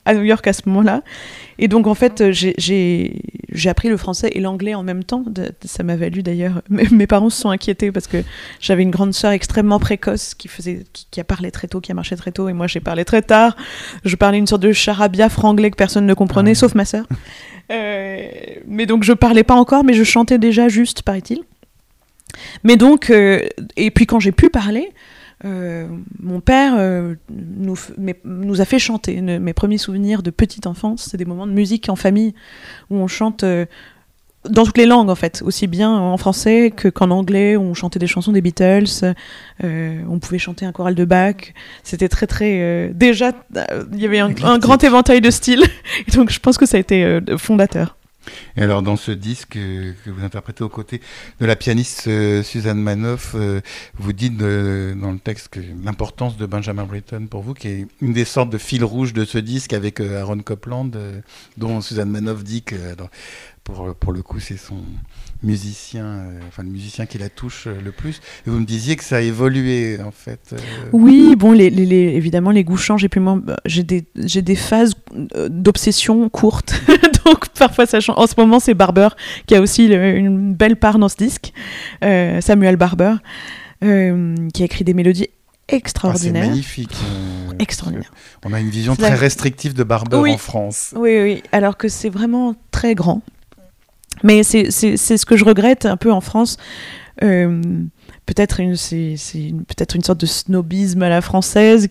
à 0.04 0.14
New 0.14 0.22
York 0.22 0.46
à 0.46 0.52
ce 0.52 0.62
moment-là. 0.66 1.02
Et 1.58 1.68
donc, 1.68 1.86
en 1.86 1.94
fait, 1.94 2.30
j'ai- 2.32 2.54
j'ai 3.52 3.68
appris 3.68 3.88
le 3.88 3.96
français 3.96 4.30
et 4.34 4.40
l'anglais 4.40 4.74
en 4.74 4.82
même 4.82 5.04
temps. 5.04 5.24
ça 5.64 5.82
m'a 5.82 5.96
valu 5.96 6.22
d'ailleurs. 6.22 6.62
Mes, 6.70 7.06
parents 7.06 7.30
se 7.30 7.40
sont 7.40 7.50
inquiétés 7.50 7.92
parce 7.92 8.06
que 8.06 8.18
j'avais 8.60 8.82
une 8.82 8.90
grande 8.90 9.12
sœur 9.12 9.32
extrêmement 9.32 9.78
précoce 9.78 10.34
qui, 10.34 10.48
faisait, 10.48 10.84
qui, 11.10 11.20
a 11.20 11.24
parlé 11.24 11.50
très 11.50 11.68
tôt, 11.68 11.80
qui 11.80 11.92
a 11.92 11.94
marché 11.94 12.16
très 12.16 12.32
tôt, 12.32 12.48
et 12.48 12.52
moi 12.52 12.66
j'ai 12.66 12.80
parlé 12.80 13.04
très 13.04 13.22
tard. 13.22 13.56
Je 14.04 14.16
parlais 14.16 14.38
une 14.38 14.46
sorte 14.46 14.62
de 14.62 14.72
charabia 14.72 15.28
franglais 15.28 15.70
que 15.70 15.76
personne 15.76 16.06
ne 16.06 16.14
comprenait, 16.14 16.54
sauf 16.54 16.74
ma 16.74 16.84
sœur. 16.84 17.06
Euh, 17.72 18.26
mais 18.66 18.84
donc 18.84 19.04
je 19.04 19.12
parlais 19.12 19.44
pas 19.44 19.54
encore, 19.54 19.84
mais 19.84 19.92
je 19.92 20.02
chantais 20.02 20.38
déjà 20.38 20.68
juste, 20.68 21.02
paraît-il. 21.02 21.44
Mais 22.64 22.76
donc, 22.76 23.10
euh, 23.10 23.46
et 23.76 23.92
puis 23.92 24.06
quand 24.06 24.18
j'ai 24.18 24.32
pu 24.32 24.50
parler, 24.50 24.90
euh, 25.44 25.88
mon 26.18 26.40
père 26.40 26.74
euh, 26.76 27.14
nous, 27.30 28.60
a 28.60 28.64
fait 28.64 28.78
chanter. 28.78 29.20
mes 29.20 29.52
premiers 29.52 29.78
souvenirs 29.78 30.22
de 30.22 30.30
petite 30.30 30.66
enfance, 30.66 31.08
c'est 31.10 31.16
des 31.16 31.24
moments 31.24 31.46
de 31.46 31.52
musique 31.52 31.88
en 31.88 31.96
famille 31.96 32.34
où 32.90 32.96
on 32.96 33.06
chante 33.06 33.42
euh, 33.44 33.64
dans 34.48 34.64
toutes 34.64 34.78
les 34.78 34.86
langues 34.86 35.08
en 35.10 35.14
fait, 35.14 35.42
aussi 35.44 35.66
bien 35.66 35.90
en 35.90 36.16
français 36.16 36.70
que 36.74 36.88
qu'en 36.88 37.10
anglais. 37.10 37.56
On 37.56 37.74
chantait 37.74 37.98
des 37.98 38.06
chansons 38.06 38.32
des 38.32 38.40
Beatles, 38.40 39.14
on 39.62 40.18
pouvait 40.18 40.38
chanter 40.38 40.66
un 40.66 40.72
choral 40.72 40.94
de 40.94 41.04
Bach. 41.04 41.36
C'était 41.82 42.08
très 42.08 42.26
très 42.26 42.90
déjà, 42.94 43.32
il 43.92 44.00
y 44.00 44.06
avait 44.06 44.18
un, 44.18 44.30
grand 44.30 44.82
éventail 44.82 45.20
de 45.20 45.30
styles. 45.30 45.64
Donc 46.14 46.30
je 46.30 46.40
pense 46.40 46.56
que 46.56 46.66
ça 46.66 46.78
a 46.78 46.80
été 46.80 47.20
fondateur. 47.36 47.96
Et 48.56 48.62
alors, 48.62 48.82
dans 48.82 48.96
ce 48.96 49.12
disque 49.12 49.50
que 49.50 50.10
vous 50.10 50.24
interprétez 50.24 50.62
aux 50.62 50.68
côtés 50.68 51.00
de 51.40 51.46
la 51.46 51.56
pianiste 51.56 52.06
euh, 52.08 52.42
Suzanne 52.42 52.80
Manoff, 52.80 53.34
euh, 53.34 53.60
vous 53.98 54.12
dites 54.12 54.36
dans 54.36 55.12
le 55.12 55.18
texte 55.18 55.48
que 55.48 55.60
l'importance 55.84 56.36
de 56.36 56.46
Benjamin 56.46 56.84
Britten 56.84 57.28
pour 57.28 57.42
vous, 57.42 57.54
qui 57.54 57.68
est 57.68 57.86
une 58.00 58.12
des 58.12 58.24
sortes 58.24 58.50
de 58.50 58.58
fils 58.58 58.82
rouges 58.82 59.12
de 59.12 59.24
ce 59.24 59.38
disque 59.38 59.72
avec 59.72 60.00
euh, 60.00 60.20
Aaron 60.20 60.38
Copland, 60.40 60.90
dont 61.56 61.80
Suzanne 61.80 62.10
Manoff 62.10 62.44
dit 62.44 62.62
que 62.62 62.76
pour, 64.00 64.12
le 64.12 64.22
coup, 64.22 64.40
c'est 64.40 64.56
son 64.56 64.78
musicien, 65.42 66.04
euh, 66.04 66.38
enfin 66.48 66.62
le 66.62 66.68
musicien 66.68 67.06
qui 67.06 67.16
la 67.18 67.28
touche 67.28 67.66
euh, 67.66 67.80
le 67.82 67.92
plus. 67.92 68.20
Et 68.46 68.50
vous 68.50 68.58
me 68.58 68.66
disiez 68.66 68.96
que 68.96 69.04
ça 69.04 69.16
a 69.16 69.20
évolué 69.20 69.98
en 70.04 70.10
fait. 70.10 70.40
Euh. 70.52 70.58
Oui, 70.92 71.34
bon, 71.36 71.54
évidemment 71.54 72.50
les 72.50 72.64
goûts 72.64 72.76
changent 72.76 73.04
et 73.04 73.08
puis 73.08 73.20
moi 73.20 73.40
bah, 73.42 73.56
j'ai 73.64 73.82
des 73.82 74.56
phases 74.56 74.94
d'obsession 75.48 76.28
courtes, 76.28 76.74
donc 77.30 77.48
parfois 77.50 77.86
ça 77.86 78.00
change. 78.00 78.16
En 78.18 78.26
ce 78.26 78.34
moment 78.36 78.60
c'est 78.60 78.74
Barber 78.74 79.08
qui 79.46 79.54
a 79.54 79.60
aussi 79.60 79.86
une 79.86 80.54
belle 80.54 80.76
part 80.76 80.98
dans 80.98 81.08
ce 81.08 81.16
disque, 81.16 81.52
Samuel 82.00 82.76
Barber, 82.76 83.14
qui 83.80 84.62
a 84.62 84.64
écrit 84.64 84.84
des 84.84 84.94
mélodies 84.94 85.28
extraordinaires. 85.68 86.44
c'est 86.44 86.48
magnifique. 86.50 86.96
Extraordinaire. 87.58 88.10
On 88.44 88.52
a 88.52 88.60
une 88.60 88.70
vision 88.70 88.96
très 88.96 89.14
restrictive 89.14 89.74
de 89.74 89.84
Barber 89.84 90.16
en 90.16 90.38
France. 90.38 90.92
Oui, 90.96 91.20
oui, 91.20 91.42
alors 91.52 91.76
que 91.76 91.88
c'est 91.88 92.08
vraiment 92.08 92.54
très 92.70 92.94
grand. 92.94 93.22
Mais 94.22 94.42
c'est 94.42 94.70
ce 94.70 95.26
que 95.26 95.36
je 95.36 95.44
regrette 95.44 95.86
un 95.86 95.96
peu 95.96 96.12
en 96.12 96.20
France. 96.20 96.56
Euh, 97.22 97.62
peut-être 98.26 98.60
une, 98.60 98.76
c'est 98.76 99.16
peut-être 99.68 99.96
une 99.96 100.02
sorte 100.02 100.20
de 100.20 100.26
snobisme 100.26 101.02
à 101.02 101.08
la 101.08 101.20
française. 101.20 101.88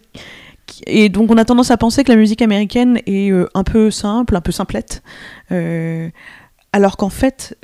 Et 0.87 1.09
donc 1.09 1.31
on 1.31 1.37
a 1.37 1.45
tendance 1.45 1.71
à 1.71 1.77
penser 1.77 2.03
que 2.03 2.11
la 2.11 2.17
musique 2.17 2.41
américaine 2.41 2.99
est 3.05 3.31
euh, 3.31 3.47
un 3.53 3.63
peu 3.63 3.91
simple, 3.91 4.35
un 4.35 4.41
peu 4.41 4.51
simplette. 4.51 5.03
Euh, 5.51 6.09
alors 6.71 6.97
qu'en 6.97 7.09
fait, 7.09 7.57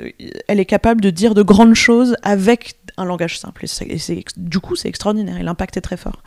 elle 0.48 0.58
est 0.58 0.64
capable 0.64 1.00
de 1.00 1.10
dire 1.10 1.34
de 1.34 1.42
grandes 1.42 1.74
choses 1.74 2.16
avec 2.22 2.76
un 2.96 3.04
langage 3.04 3.38
simple. 3.38 3.64
Et, 3.64 4.24
du 4.36 4.58
coup, 4.58 4.74
c'est 4.74 4.88
extraordinaire 4.88 5.36
et 5.36 5.42
l'impact 5.42 5.76
est 5.76 5.80
très 5.80 5.96
fort. 5.96 6.22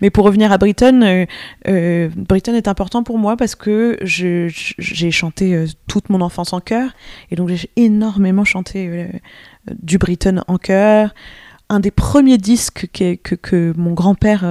Mais 0.00 0.10
pour 0.10 0.24
revenir 0.24 0.52
à 0.52 0.58
Britton, 0.58 1.02
euh, 1.02 1.26
euh 1.68 2.10
est 2.30 2.68
important 2.68 3.02
pour 3.02 3.18
moi 3.18 3.36
parce 3.36 3.54
que 3.54 3.98
j'ai 4.02 5.10
chanté 5.10 5.54
euh, 5.54 5.66
toute 5.86 6.10
mon 6.10 6.20
enfance 6.20 6.52
en 6.52 6.60
chœur 6.60 6.90
et 7.30 7.36
donc 7.36 7.48
j'ai 7.48 7.70
énormément 7.76 8.44
chanté 8.44 8.88
euh, 8.88 9.06
du 9.80 9.98
Britton 9.98 10.42
en 10.48 10.58
chœur. 10.58 11.14
Un 11.70 11.80
des 11.80 11.90
premiers 11.90 12.38
disques 12.38 12.88
que, 12.92 13.14
que, 13.14 13.74
mon 13.76 13.92
grand-père 13.92 14.46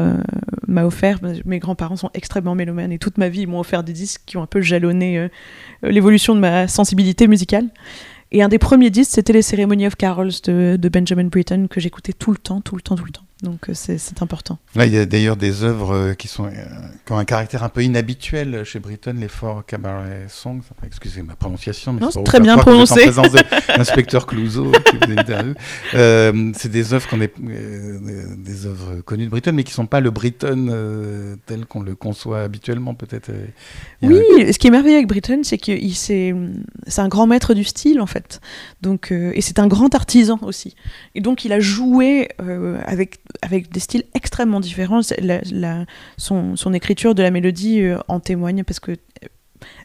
m'a 0.67 0.85
offert, 0.85 1.19
mes 1.45 1.59
grands-parents 1.59 1.95
sont 1.95 2.11
extrêmement 2.13 2.53
mélomanes 2.53 2.91
et 2.91 2.99
toute 2.99 3.17
ma 3.17 3.27
vie 3.27 3.41
ils 3.41 3.47
m'ont 3.47 3.59
offert 3.59 3.83
des 3.83 3.93
disques 3.93 4.21
qui 4.27 4.37
ont 4.37 4.43
un 4.43 4.47
peu 4.47 4.61
jalonné 4.61 5.27
l'évolution 5.81 6.35
de 6.35 6.39
ma 6.39 6.67
sensibilité 6.67 7.27
musicale. 7.27 7.69
Et 8.31 8.43
un 8.43 8.49
des 8.49 8.59
premiers 8.59 8.89
disques, 8.89 9.11
c'était 9.13 9.33
les 9.33 9.41
Ceremony 9.41 9.87
of 9.87 9.95
Carols 9.95 10.31
de, 10.43 10.77
de 10.79 10.89
Benjamin 10.89 11.25
Britten 11.25 11.67
que 11.67 11.79
j'écoutais 11.79 12.13
tout 12.13 12.31
le 12.31 12.37
temps, 12.37 12.61
tout 12.61 12.75
le 12.75 12.81
temps, 12.81 12.95
tout 12.95 13.05
le 13.05 13.11
temps. 13.11 13.26
Donc 13.43 13.69
euh, 13.69 13.73
c'est 13.75 14.23
important. 14.23 14.57
Là, 14.73 14.87
il 14.87 14.93
y 14.93 14.97
a 14.97 15.05
d'ailleurs 15.05 15.37
des 15.37 15.63
œuvres 15.63 15.93
euh, 15.93 16.13
qui, 16.15 16.27
sont, 16.27 16.45
euh, 16.45 16.49
qui 17.05 17.11
ont 17.11 17.19
un 17.19 17.25
caractère 17.25 17.63
un 17.63 17.69
peu 17.69 17.83
inhabituel 17.83 18.63
chez 18.63 18.79
Britton, 18.79 19.15
les 19.15 19.27
Four 19.27 19.63
Cabaret 19.63 20.25
Songs. 20.27 20.61
excusez 20.83 21.21
ma 21.21 21.35
prononciation, 21.35 21.93
mais 21.93 22.07
c'est 22.09 22.23
très 22.23 22.39
bien 22.39 22.57
prononcé. 22.57 22.93
En 22.93 22.95
présence 22.95 23.31
de 23.31 23.39
l'inspecteur 23.77 24.25
Clouseau 24.25 24.71
qui 24.85 24.97
vous 24.97 25.53
euh, 25.93 26.51
c'est 26.55 26.71
des 26.71 26.93
œuvres 26.93 27.07
qu'on 27.07 27.21
est 27.21 27.33
des 27.39 28.65
œuvres 28.65 29.01
connues 29.01 29.25
de 29.25 29.29
Britton, 29.29 29.51
mais 29.53 29.63
qui 29.63 29.71
ne 29.71 29.75
sont 29.75 29.85
pas 29.85 29.99
le 29.99 30.09
Britton 30.09 31.37
tel 31.45 31.67
qu'on 31.67 31.81
le 31.81 31.93
conçoit 31.93 32.41
habituellement, 32.41 32.95
peut-être. 32.95 33.31
Oui, 34.01 34.51
ce 34.51 34.57
qui 34.57 34.67
est 34.67 34.71
merveilleux 34.71 34.97
avec 34.97 35.07
Britton, 35.07 35.41
c'est 35.43 35.59
que 35.59 35.73
c'est 35.93 37.01
un 37.01 37.07
grand 37.07 37.27
maître 37.27 37.53
du 37.53 37.63
style 37.63 38.01
en 38.01 38.07
fait. 38.07 38.41
Donc 38.81 39.11
et 39.11 39.41
c'est 39.41 39.59
un 39.59 39.67
grand 39.67 39.93
artisan 39.93 40.39
aussi. 40.41 40.75
Et 41.13 41.21
donc 41.21 41.45
il 41.45 41.53
a 41.53 41.59
joué 41.59 42.29
avec 42.85 43.19
avec 43.41 43.71
des 43.71 43.79
styles 43.79 44.03
extrêmement 44.13 44.59
différents. 44.59 45.01
son, 46.17 46.73
écriture 46.73 47.15
de 47.15 47.23
la 47.23 47.31
mélodie 47.31 47.81
euh, 47.81 47.97
en 48.07 48.19
témoigne 48.19 48.63
parce 48.63 48.79
que 48.79 48.93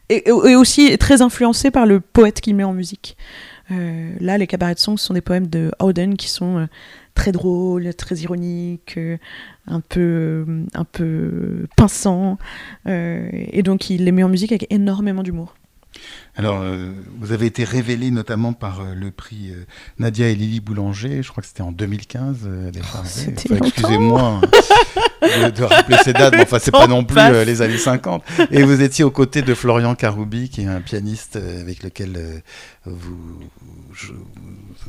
et, 0.09 0.31
aussi 0.31 0.95
très 0.97 1.21
influencé 1.21 1.71
par 1.71 1.85
le 1.85 1.99
poète 1.99 2.41
qu'il 2.41 2.55
met 2.55 2.63
en 2.63 2.73
musique. 2.73 3.17
Euh, 3.71 4.11
là, 4.19 4.37
les 4.37 4.45
cabarets 4.45 4.75
de 4.75 4.79
songs 4.79 4.97
sont 4.97 5.13
des 5.13 5.21
poèmes 5.21 5.47
de 5.47 5.71
Howden 5.79 6.15
qui 6.15 6.29
sont 6.29 6.59
euh, 6.59 6.65
très 7.15 7.31
drôles, 7.31 7.93
très 7.95 8.15
ironiques, 8.17 8.99
un 9.65 9.79
peu, 9.79 10.45
un 10.73 10.83
peu 10.83 11.65
pinçants, 11.77 12.37
et 12.87 13.61
donc 13.63 13.89
il 13.89 14.03
les 14.03 14.11
met 14.11 14.23
en 14.23 14.29
musique 14.29 14.51
avec 14.51 14.67
énormément 14.71 15.23
d'humour. 15.23 15.55
Alors, 16.35 16.61
euh, 16.61 16.91
vous 17.19 17.31
avez 17.31 17.45
été 17.45 17.63
révélé 17.63 18.09
notamment 18.09 18.53
par 18.53 18.81
euh, 18.81 18.95
le 18.95 19.11
prix 19.11 19.51
euh, 19.51 19.65
Nadia 19.99 20.29
et 20.29 20.35
Lily 20.35 20.61
Boulanger, 20.61 21.21
je 21.21 21.29
crois 21.29 21.41
que 21.41 21.47
c'était 21.47 21.61
en 21.61 21.71
2015. 21.71 22.49
Excusez-moi 23.51 24.41
hein, 25.21 25.49
de, 25.51 25.63
rappeler 25.63 25.97
ces 26.03 26.13
dates, 26.13 26.33
mais 26.33 26.41
enfin, 26.41 26.57
c'est 26.57 26.71
pas 26.71 26.87
non 26.87 27.03
plus 27.03 27.21
les 27.45 27.61
années 27.61 27.77
50. 27.77 28.23
Et 28.49 28.63
vous 28.63 28.81
étiez 28.81 29.03
aux 29.03 29.11
côtés 29.11 29.43
de 29.43 29.53
Florian 29.53 29.93
Caroubi, 29.93 30.49
qui 30.49 30.61
est 30.61 30.67
un 30.67 30.81
pianiste 30.81 31.35
avec 31.35 31.83
lequel 31.83 32.41
vous, 32.85 33.39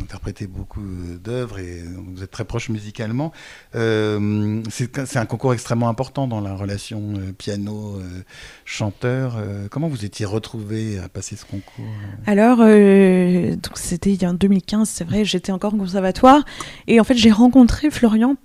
interprétez 0.01 0.47
beaucoup 0.47 0.87
d'œuvres 1.23 1.59
et 1.59 1.83
vous 1.83 2.23
êtes 2.23 2.31
très 2.31 2.47
proche 2.47 2.71
musicalement. 2.71 3.33
c'est 3.75 5.17
un 5.17 5.27
concours 5.27 5.53
extrêmement 5.53 5.91
important 5.91 6.27
dans 6.27 6.41
la 6.41 6.55
relation 6.55 7.13
piano-chanteur. 7.37 9.37
comment 9.71 9.89
vous 9.89 10.07
étiez 10.07 10.25
retrouvé 10.25 10.99
à 10.99 11.11
passer 11.11 11.34
ce 11.37 11.45
concours 11.45 11.85
Alors, 12.27 12.59
euh, 12.61 13.51
donc 13.57 13.77
c'était 13.77 14.27
en 14.27 14.35
2015, 14.35 14.89
c'est 14.89 15.05
vrai, 15.05 15.25
j'étais 15.25 15.53
encore 15.53 15.75
au 15.75 15.77
conservatoire. 15.77 16.45
Et 16.87 17.01
en 17.01 17.05
fait, 17.05 17.15
j'ai 17.15 17.31
rencontré 17.31 17.91
Florian 17.91 18.37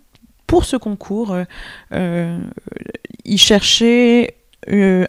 pour 0.47 0.65
ce 0.65 0.77
concours. 0.77 1.31
Euh, 1.31 1.43
euh, 1.93 2.39
il 3.25 3.37
cherchait 3.37 4.35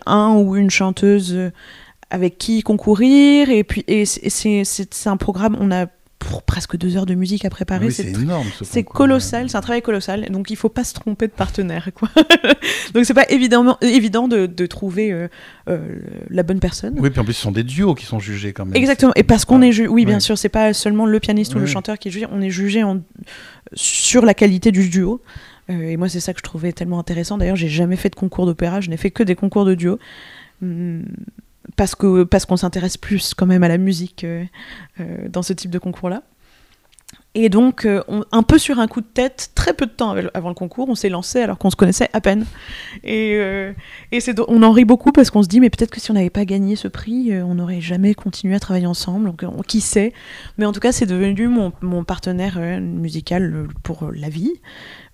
un 0.06 0.34
ou 0.36 0.56
une 0.56 0.70
chanteuse 0.70 1.50
avec 2.10 2.38
qui 2.38 2.62
concourir. 2.62 3.50
Et 3.50 3.64
puis, 3.64 3.84
et 3.86 4.04
c'est 4.04 5.06
un 5.06 5.16
programme, 5.16 5.56
on 5.60 5.70
a 5.70 5.86
presque 6.38 6.76
deux 6.76 6.96
heures 6.96 7.06
de 7.06 7.14
musique 7.14 7.44
à 7.44 7.50
préparer. 7.50 7.86
Ah 7.88 7.90
c'est 7.90 8.08
énorme. 8.08 8.46
C'est 8.62 8.84
colossal, 8.84 9.50
c'est 9.50 9.56
un 9.56 9.60
travail 9.60 9.82
colossal. 9.82 10.30
Donc 10.30 10.50
il 10.50 10.56
faut 10.56 10.68
pas 10.68 10.84
se 10.84 10.94
tromper 10.94 11.26
de 11.26 11.32
partenaire. 11.32 11.88
Quoi. 11.94 12.08
donc 12.94 13.04
c'est 13.04 13.14
pas 13.14 13.28
évidemment, 13.28 13.78
évident 13.80 14.28
de, 14.28 14.46
de 14.46 14.66
trouver 14.66 15.12
euh, 15.12 15.28
euh, 15.68 15.98
la 16.28 16.42
bonne 16.42 16.60
personne. 16.60 16.94
Oui, 16.98 17.10
puis 17.10 17.20
en 17.20 17.24
plus 17.24 17.34
ce 17.34 17.42
sont 17.42 17.52
des 17.52 17.64
duos 17.64 17.94
qui 17.94 18.06
sont 18.06 18.20
jugés 18.20 18.52
quand 18.52 18.64
même. 18.64 18.76
Exactement. 18.76 19.12
Et 19.16 19.22
parce 19.22 19.44
qu'on 19.44 19.62
est 19.62 19.72
jugé, 19.72 19.88
oui, 19.88 20.04
bien 20.04 20.20
sûr, 20.20 20.38
c'est 20.38 20.48
pas 20.48 20.72
seulement 20.72 21.06
le 21.06 21.20
pianiste 21.20 21.54
ou 21.54 21.58
le 21.58 21.66
chanteur 21.66 21.98
qui 21.98 22.08
est 22.08 22.12
jugé, 22.12 22.26
on 22.30 22.40
est 22.40 22.50
jugé 22.50 22.82
en... 22.82 23.00
sur 23.74 24.24
la 24.24 24.34
qualité 24.34 24.72
du 24.72 24.88
duo. 24.88 25.20
Euh, 25.70 25.90
et 25.90 25.96
moi 25.96 26.08
c'est 26.08 26.20
ça 26.20 26.32
que 26.32 26.38
je 26.38 26.44
trouvais 26.44 26.72
tellement 26.72 26.98
intéressant. 26.98 27.38
D'ailleurs 27.38 27.56
j'ai 27.56 27.68
jamais 27.68 27.96
fait 27.96 28.10
de 28.10 28.16
concours 28.16 28.46
d'opéra, 28.46 28.80
je 28.80 28.90
n'ai 28.90 28.96
fait 28.96 29.10
que 29.10 29.22
des 29.22 29.34
concours 29.34 29.64
de 29.64 29.74
duo. 29.74 29.98
Hum, 30.62 31.04
parce 31.76 31.94
que 31.94 32.24
parce 32.24 32.46
qu'on 32.46 32.56
s'intéresse 32.56 32.96
plus 32.96 33.34
quand 33.34 33.46
même 33.46 33.62
à 33.62 33.68
la 33.68 33.78
musique 33.78 34.24
euh, 34.24 34.44
euh, 35.00 35.28
dans 35.28 35.42
ce 35.42 35.52
type 35.52 35.70
de 35.70 35.78
concours-là. 35.78 36.22
Et 37.34 37.48
donc, 37.48 37.84
euh, 37.84 38.02
un 38.32 38.42
peu 38.42 38.58
sur 38.58 38.80
un 38.80 38.88
coup 38.88 39.00
de 39.00 39.06
tête, 39.06 39.52
très 39.54 39.72
peu 39.72 39.86
de 39.86 39.92
temps 39.92 40.16
avant 40.34 40.48
le 40.48 40.54
concours, 40.54 40.88
on 40.88 40.96
s'est 40.96 41.08
lancé 41.08 41.40
alors 41.40 41.58
qu'on 41.58 41.70
se 41.70 41.76
connaissait 41.76 42.08
à 42.12 42.20
peine. 42.20 42.44
Et, 43.04 43.34
et 44.10 44.18
on 44.48 44.62
en 44.64 44.72
rit 44.72 44.84
beaucoup 44.84 45.12
parce 45.12 45.30
qu'on 45.30 45.44
se 45.44 45.48
dit, 45.48 45.60
mais 45.60 45.70
peut-être 45.70 45.92
que 45.92 46.00
si 46.00 46.10
on 46.10 46.14
n'avait 46.14 46.28
pas 46.28 46.44
gagné 46.44 46.74
ce 46.74 46.88
prix, 46.88 47.32
on 47.40 47.54
n'aurait 47.54 47.80
jamais 47.80 48.14
continué 48.14 48.56
à 48.56 48.60
travailler 48.60 48.86
ensemble. 48.86 49.32
Qui 49.68 49.80
sait? 49.80 50.12
Mais 50.58 50.66
en 50.66 50.72
tout 50.72 50.80
cas, 50.80 50.90
c'est 50.90 51.06
devenu 51.06 51.46
mon, 51.46 51.72
mon 51.82 52.02
partenaire 52.02 52.58
musical 52.80 53.68
pour 53.84 54.10
la 54.12 54.28
vie. 54.28 54.54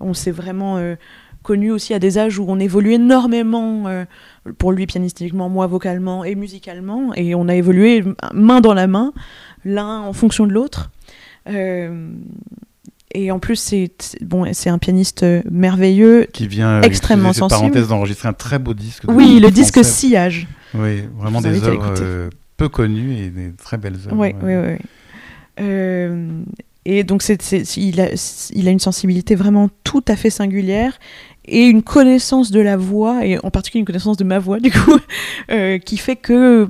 On 0.01 0.15
s'est 0.15 0.31
vraiment 0.31 0.79
connu 1.47 1.71
aussi 1.71 1.95
à 1.95 2.01
des 2.01 2.19
âges 2.19 2.41
où 2.41 2.45
on 2.49 2.59
évolue 2.59 2.93
énormément, 2.95 3.85
euh, 3.87 4.05
pour 4.59 4.73
lui 4.73 4.87
pianistiquement, 4.87 5.49
moi 5.49 5.69
vocalement 5.69 6.25
et 6.25 6.35
musicalement, 6.35 7.15
et 7.15 7.37
on 7.37 7.49
a 7.49 7.55
évolué 7.55 8.03
main 8.35 8.61
dans 8.61 8.75
la 8.75 8.89
main, 8.89 9.13
l'un 9.65 10.01
en 10.01 10.13
fonction 10.13 10.47
de 10.47 10.53
l'autre. 10.53 10.91
Euh, 11.49 12.11
et 13.15 13.31
en 13.31 13.39
plus, 13.39 13.55
c'est 13.55 13.93
bon, 14.23 14.45
c'est 14.53 14.71
un 14.71 14.79
pianiste 14.79 15.25
merveilleux, 15.49 16.27
qui 16.33 16.49
vient 16.49 16.83
extrêmement 16.83 17.33
sensible. 17.33 17.61
parenthèse 17.61 17.89
d'enregistrer 17.89 18.29
un 18.29 18.33
très 18.33 18.59
beau 18.59 18.75
disque. 18.75 19.05
Oui, 19.07 19.39
le 19.41 19.51
disque. 19.51 19.85
Sillage. 19.85 20.49
Oui, 20.75 21.05
vraiment 21.17 21.41
des 21.41 21.63
œuvres 21.63 21.95
euh, 22.01 22.29
peu 22.57 22.69
connues 22.69 23.19
et 23.19 23.31
des 23.31 23.53
très 23.53 23.79
belles 23.79 23.99
œuvres. 24.07 24.17
Oui, 24.17 24.35
oui, 24.43 24.55
oui. 24.57 25.65
Et 26.89 27.03
donc, 27.03 27.25
il, 27.29 28.01
a, 28.01 28.71
une 28.71 28.79
sensibilité 28.79 29.35
vraiment 29.35 29.69
tout 29.83 30.05
à 30.07 30.15
fait 30.15 30.31
singulière 30.31 31.01
et 31.45 31.65
une 31.65 31.83
connaissance 31.83 32.53
de 32.53 32.61
la 32.61 32.77
voix, 32.77 33.27
et 33.27 33.45
en 33.45 33.51
particulier 33.51 33.81
une 33.81 33.87
connaissance 33.87 34.17
de 34.17 34.23
ma 34.23 34.39
voix, 34.39 34.61
du 34.61 34.71
coup, 34.71 34.97
euh, 35.51 35.79
qui 35.79 35.97
fait 35.97 36.15
que 36.15 36.69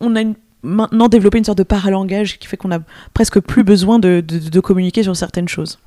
on 0.00 0.16
a 0.16 0.22
maintenant 0.62 1.08
développé 1.08 1.36
une 1.36 1.44
sorte 1.44 1.58
de 1.58 1.64
paralangage 1.64 2.38
qui 2.38 2.48
fait 2.48 2.56
qu'on 2.56 2.72
a 2.72 2.78
presque 3.12 3.40
plus 3.40 3.62
besoin 3.62 3.98
de, 3.98 4.60
communiquer 4.60 5.02
sur 5.02 5.14
certaines 5.14 5.48
choses. 5.48 5.78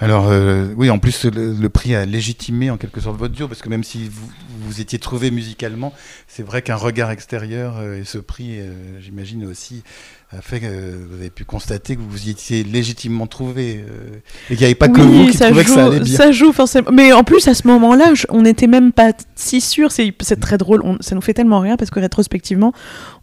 Alors 0.00 0.26
euh, 0.28 0.72
oui, 0.76 0.90
en 0.90 0.98
plus 0.98 1.26
le, 1.26 1.68
prix 1.68 1.94
a 1.94 2.06
légitimé 2.06 2.70
en 2.70 2.76
quelque 2.76 3.00
sorte 3.00 3.18
votre 3.18 3.34
duo 3.34 3.46
parce 3.46 3.62
que 3.62 3.68
même 3.68 3.84
si 3.84 4.08
vous 4.08 4.28
vous 4.62 4.80
étiez 4.80 4.98
trouvé 4.98 5.30
musicalement, 5.30 5.92
c'est 6.26 6.42
vrai 6.42 6.62
qu'un 6.62 6.76
regard 6.76 7.10
extérieur 7.12 7.76
euh, 7.78 8.00
et 8.00 8.04
ce 8.04 8.18
prix, 8.18 8.58
j'imagine 9.00 9.44
aussi, 9.46 9.84
a 10.32 10.40
fait 10.42 10.60
que 10.60 10.66
vous 11.08 11.14
avez 11.16 11.30
pu 11.30 11.44
constater 11.44 11.96
que 11.96 12.00
vous 12.00 12.08
vous 12.08 12.28
y 12.28 12.30
étiez 12.30 12.62
légitimement 12.62 13.26
trouvé 13.26 13.84
euh, 13.84 14.16
et 14.48 14.54
qu'il 14.54 14.58
n'y 14.58 14.64
avait 14.66 14.74
pas 14.76 14.88
que 14.88 15.00
Oui, 15.00 15.26
vous 15.26 15.32
qui 15.32 15.38
trouviez 15.38 15.64
que 15.64 15.70
ça 15.70 15.86
allait 15.86 15.98
bien. 15.98 16.16
ça 16.16 16.30
joue 16.30 16.52
forcément. 16.52 16.90
Mais 16.92 17.12
en 17.12 17.24
plus, 17.24 17.48
à 17.48 17.54
ce 17.54 17.66
moment-là, 17.66 18.12
on 18.28 18.42
n'était 18.42 18.68
même 18.68 18.92
pas 18.92 19.12
si 19.34 19.60
sûr. 19.60 19.90
C'est 19.90 20.12
très 20.40 20.56
drôle. 20.56 20.82
On- 20.84 20.98
ça 21.00 21.16
nous 21.16 21.20
fait 21.20 21.34
tellement 21.34 21.58
rire 21.58 21.76
parce 21.76 21.90
que 21.90 21.98
rétrospectivement, 21.98 22.72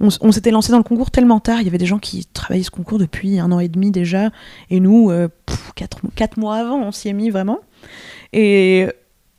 on, 0.02 0.32
s'était 0.34 0.52
lancé 0.52 0.72
dans 0.74 0.80
le 0.80 0.84
concours 0.84 1.10
tellement 1.10 1.40
tard. 1.40 1.62
Il 1.62 1.66
y 1.66 1.70
avait 1.70 1.78
des 1.78 1.86
gens 1.86 2.00
qui 2.00 2.26
travaillaient 2.26 2.64
ce 2.64 2.72
concours 2.72 3.00
depuis 3.00 3.40
un 3.40 3.54
an 3.54 3.60
et 3.62 3.70
demi 3.70 3.90
déjà. 3.92 4.30
Et 4.70 4.82
nous, 4.82 5.10
euh, 5.10 5.30
pff, 5.46 5.72
quatre, 5.76 6.00
quatre 6.16 6.38
mois 6.38 6.58
avant, 6.58 6.78
on 6.82 6.92
s'y 6.92 7.08
est 7.08 7.14
mis 7.14 7.30
vraiment. 7.30 7.60
Et, 8.34 8.86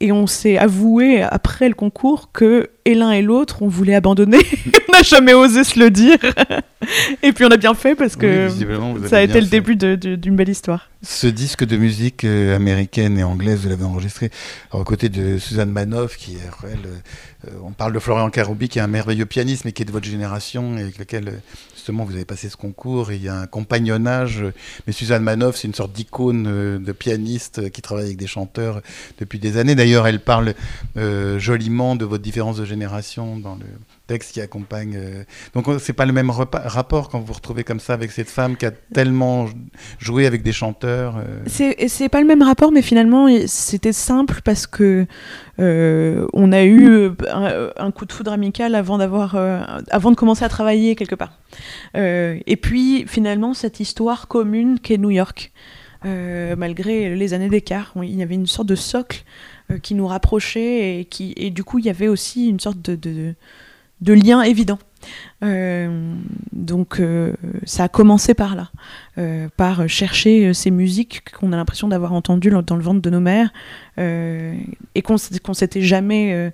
et 0.00 0.10
on 0.10 0.26
s'est 0.26 0.56
avoué 0.56 1.20
après 1.22 1.68
le 1.68 1.74
concours 1.74 2.30
que 2.32 2.70
et 2.88 2.94
l'un 2.94 3.12
et 3.12 3.22
l'autre, 3.22 3.62
on 3.62 3.68
voulait 3.68 3.94
abandonner. 3.94 4.38
on 4.88 4.92
n'a 4.92 5.02
jamais 5.02 5.34
osé 5.34 5.62
se 5.64 5.78
le 5.78 5.90
dire. 5.90 6.16
et 7.22 7.32
puis 7.32 7.44
on 7.44 7.48
a 7.50 7.56
bien 7.56 7.74
fait 7.74 7.94
parce 7.94 8.16
que 8.16 8.48
Oui, 8.48 9.08
ça 9.08 9.18
a 9.18 9.20
été 9.22 9.40
le 9.40 9.46
fait. 9.46 9.60
début 9.60 9.76
d'une 9.76 10.36
belle 10.36 10.48
histoire. 10.48 10.88
Ce 11.02 11.26
disque 11.26 11.64
de 11.64 11.76
musique 11.76 12.24
euh, 12.24 12.56
américaine 12.56 13.18
et 13.18 13.22
anglaise, 13.24 13.60
vous 13.62 13.68
l'avez 13.68 13.84
enregistré 13.84 14.30
alors, 14.70 14.80
aux 14.80 14.84
côtés 14.84 15.08
de 15.08 15.38
Suzanne 15.38 15.70
Manoff, 15.70 16.16
qui 16.16 16.34
est, 16.34 16.38
elle, 16.64 16.78
euh, 17.46 17.56
on 17.62 17.70
parle 17.70 17.92
de 17.92 17.98
Florian 18.00 18.30
Caroubi, 18.30 18.68
qui 18.68 18.78
est 18.78 18.82
un 18.82 18.88
merveilleux 18.88 19.26
pianiste, 19.26 19.64
mais 19.64 19.72
qui 19.72 19.82
est 19.82 19.86
de 19.86 19.92
votre 19.92 20.06
génération 20.08 20.76
et 20.76 20.80
avec 20.82 20.98
lequel, 20.98 21.28
euh, 21.28 21.32
justement, 21.76 22.04
vous 22.04 22.14
avez 22.14 22.24
passé 22.24 22.48
ce 22.48 22.56
concours. 22.56 23.12
Et 23.12 23.16
il 23.16 23.22
y 23.22 23.28
a 23.28 23.36
un 23.38 23.46
compagnonnage. 23.46 24.42
euh, 24.42 24.52
Mais 24.88 24.92
Suzanne 24.92 25.22
Manoff, 25.22 25.56
c'est 25.56 25.68
une 25.68 25.74
sorte 25.74 25.92
d'icône 25.92 26.46
euh, 26.48 26.78
de 26.80 26.90
pianiste 26.92 27.60
euh, 27.60 27.68
qui 27.68 27.80
travaille 27.80 28.06
avec 28.06 28.16
des 28.16 28.26
chanteurs 28.26 28.80
depuis 29.20 29.38
des 29.38 29.56
années. 29.56 29.76
D'ailleurs, 29.76 30.06
elle 30.08 30.18
parle 30.20 30.54
euh, 30.96 31.38
joliment 31.38 31.94
de 31.94 32.04
votre 32.06 32.24
différence 32.24 32.56
de 32.56 32.64
génération 32.64 32.77
dans 32.86 33.54
le 33.56 33.66
texte 34.06 34.32
qui 34.32 34.40
accompagne. 34.40 34.94
euh, 34.96 35.24
Donc, 35.54 35.68
on- 35.68 35.78
c'est 35.78 35.92
pas 35.92 36.06
le 36.06 36.12
même 36.12 36.30
rapport 36.30 37.08
quand 37.08 37.18
vous 37.20 37.26
vous 37.26 37.32
retrouvez 37.34 37.64
comme 37.64 37.80
ça 37.80 37.94
avec 37.94 38.10
cette 38.10 38.28
femme 38.30 38.56
qui 38.56 38.66
a 38.66 38.70
tellement 38.70 39.46
joué 39.98 40.26
avec 40.26 40.42
des 40.42 40.52
chanteurs. 40.52 41.16
euh, 41.18 41.42
C'est 41.46 42.08
pas 42.08 42.20
le 42.20 42.26
même 42.26 42.42
rapport, 42.42 42.72
mais 42.72 42.82
finalement, 42.82 43.26
c'était 43.46 43.92
simple 43.92 44.40
parce 44.44 44.66
que 44.66 45.06
euh, 45.58 46.26
on 46.32 46.52
a 46.52 46.64
eu 46.64 47.10
un, 47.30 47.70
un 47.76 47.90
coup 47.90 48.06
de 48.06 48.12
foudre 48.12 48.32
amical 48.32 48.74
avant 48.74 48.98
d'avoir, 48.98 49.36
avant 49.90 50.10
de 50.10 50.16
commencer 50.16 50.44
à 50.44 50.48
travailler 50.48 50.94
quelque 50.96 51.14
part. 51.14 51.32
Et 51.94 52.56
puis 52.60 53.04
finalement, 53.06 53.54
cette 53.54 53.80
histoire 53.80 54.28
commune 54.28 54.78
qu'est 54.80 54.98
New 54.98 55.10
York, 55.10 55.52
malgré 56.04 57.14
les 57.16 57.34
années 57.34 57.48
d'écart, 57.48 57.92
il 58.02 58.14
y 58.14 58.22
avait 58.22 58.34
une 58.36 58.46
sorte 58.46 58.68
de 58.68 58.74
socle 58.76 59.24
qui 59.76 59.94
nous 59.94 60.06
rapprochait 60.06 61.00
et 61.00 61.04
qui, 61.04 61.34
et 61.36 61.50
du 61.50 61.64
coup, 61.64 61.78
il 61.78 61.84
y 61.84 61.90
avait 61.90 62.08
aussi 62.08 62.48
une 62.48 62.60
sorte 62.60 62.80
de, 62.80 62.96
de, 62.96 63.34
de 64.00 64.12
lien 64.12 64.42
évident. 64.42 64.78
Euh, 65.44 66.14
donc 66.52 66.98
euh, 66.98 67.32
ça 67.64 67.84
a 67.84 67.88
commencé 67.88 68.34
par 68.34 68.56
là, 68.56 68.70
euh, 69.16 69.48
par 69.56 69.88
chercher 69.88 70.46
euh, 70.48 70.52
ces 70.52 70.72
musiques 70.72 71.22
qu'on 71.30 71.52
a 71.52 71.56
l'impression 71.56 71.86
d'avoir 71.86 72.12
entendues 72.12 72.50
dans 72.66 72.76
le 72.76 72.82
ventre 72.82 73.00
de 73.00 73.10
nos 73.10 73.20
mères 73.20 73.52
euh, 73.98 74.56
et 74.96 75.02
qu'on 75.02 75.14
qu'on 75.44 75.54
s'était 75.54 75.82
jamais 75.82 76.32
euh, 76.32 76.50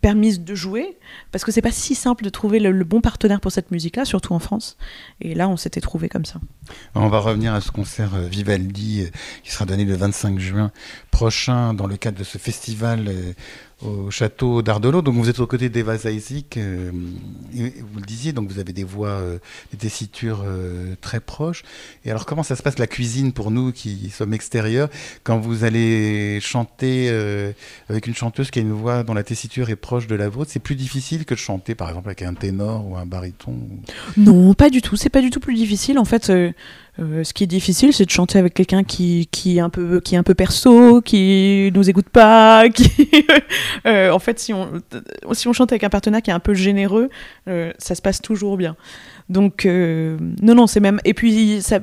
permise 0.00 0.40
de 0.40 0.54
jouer 0.54 0.96
parce 1.32 1.44
que 1.44 1.50
c'est 1.50 1.62
pas 1.62 1.72
si 1.72 1.94
simple 1.94 2.24
de 2.24 2.28
trouver 2.28 2.60
le, 2.60 2.84
bon 2.84 3.00
partenaire 3.00 3.40
pour 3.40 3.50
cette 3.50 3.70
musique-là, 3.70 4.04
surtout 4.04 4.32
en 4.32 4.38
France. 4.38 4.76
Et 5.20 5.34
là, 5.34 5.48
on 5.48 5.56
s'était 5.56 5.80
trouvé 5.80 6.08
comme 6.08 6.24
ça. 6.24 6.40
On 6.94 7.08
va 7.08 7.18
revenir 7.18 7.54
à 7.54 7.60
ce 7.60 7.70
concert 7.70 8.14
euh, 8.14 8.26
Vivaldi 8.26 9.02
euh, 9.02 9.10
qui 9.42 9.50
sera 9.50 9.64
donné 9.64 9.84
le 9.84 9.96
25 9.96 10.38
juin 10.38 10.70
prochain 11.10 11.74
dans 11.74 11.86
le 11.86 11.96
cadre 11.96 12.18
de 12.18 12.24
ce 12.24 12.38
festival 12.38 13.06
euh, 13.08 13.32
au 13.84 14.10
château 14.10 14.62
d'Ardelot. 14.62 15.02
Donc 15.02 15.14
vous 15.14 15.28
êtes 15.28 15.40
aux 15.40 15.46
côtés 15.46 15.68
d'Eva 15.68 15.96
Zaïzik, 15.96 16.56
euh, 16.56 16.90
vous 16.92 17.98
le 17.98 18.06
disiez, 18.06 18.32
donc 18.32 18.50
vous 18.50 18.58
avez 18.58 18.72
des 18.72 18.84
voix, 18.84 19.08
euh, 19.08 19.38
des 19.72 19.78
tessitures 19.78 20.42
euh, 20.44 20.94
très 21.00 21.20
proches. 21.20 21.62
Et 22.04 22.10
alors 22.10 22.26
comment 22.26 22.42
ça 22.42 22.56
se 22.56 22.62
passe 22.62 22.78
la 22.78 22.86
cuisine 22.86 23.32
pour 23.32 23.50
nous 23.50 23.72
qui 23.72 24.10
sommes 24.10 24.34
extérieurs 24.34 24.88
quand 25.22 25.38
vous 25.38 25.64
allez 25.64 26.38
chanter 26.40 27.08
avec 27.88 28.06
une 28.06 28.14
chanteuse 28.14 28.50
qui 28.50 28.58
a 28.58 28.62
une 28.62 28.72
voix 28.72 29.02
dont 29.02 29.14
la 29.14 29.22
tessiture 29.22 29.70
est 29.70 29.76
proche 29.76 30.06
de 30.06 30.14
la 30.14 30.28
vôtre 30.28 30.50
C'est 30.50 30.60
plus 30.60 30.76
difficile 30.76 31.24
que 31.24 31.34
de 31.34 31.38
chanter 31.38 31.74
par 31.74 31.88
exemple 31.88 32.08
avec 32.08 32.22
un 32.22 32.34
ténor 32.34 32.86
ou 32.86 32.96
un 32.96 33.06
baryton 33.06 33.56
Non, 34.16 34.54
pas 34.54 34.70
du 34.70 34.82
tout. 34.82 34.96
C'est 34.96 35.10
pas 35.10 35.20
du 35.20 35.30
tout 35.30 35.40
plus 35.40 35.54
difficile. 35.54 35.98
En 35.98 36.04
fait, 36.04 36.30
euh, 37.00 37.24
ce 37.24 37.34
qui 37.34 37.42
est 37.42 37.48
difficile, 37.48 37.92
c'est 37.92 38.04
de 38.04 38.10
chanter 38.10 38.38
avec 38.38 38.54
quelqu'un 38.54 38.84
qui, 38.84 39.28
qui 39.32 39.56
est 39.56 39.60
un 39.60 39.68
peu 39.68 40.00
qui 40.00 40.14
est 40.14 40.18
un 40.18 40.22
peu 40.22 40.34
perso, 40.34 41.00
qui 41.00 41.70
nous 41.74 41.90
écoute 41.90 42.08
pas. 42.08 42.68
Qui... 42.74 42.86
Euh, 43.86 44.10
en 44.10 44.18
fait, 44.18 44.38
si 44.38 44.52
on 44.52 44.80
si 45.32 45.48
on 45.48 45.52
chante 45.52 45.72
avec 45.72 45.82
un 45.82 45.90
partenaire 45.90 46.22
qui 46.22 46.30
est 46.30 46.34
un 46.34 46.40
peu 46.40 46.54
généreux, 46.54 47.10
euh, 47.48 47.72
ça 47.78 47.94
se 47.94 48.02
passe 48.02 48.22
toujours 48.22 48.56
bien. 48.56 48.76
Donc 49.28 49.64
non, 49.66 50.54
non, 50.54 50.66
c'est 50.66 50.80
même. 50.80 51.00
Et 51.04 51.14
puis 51.14 51.60
ça, 51.62 51.80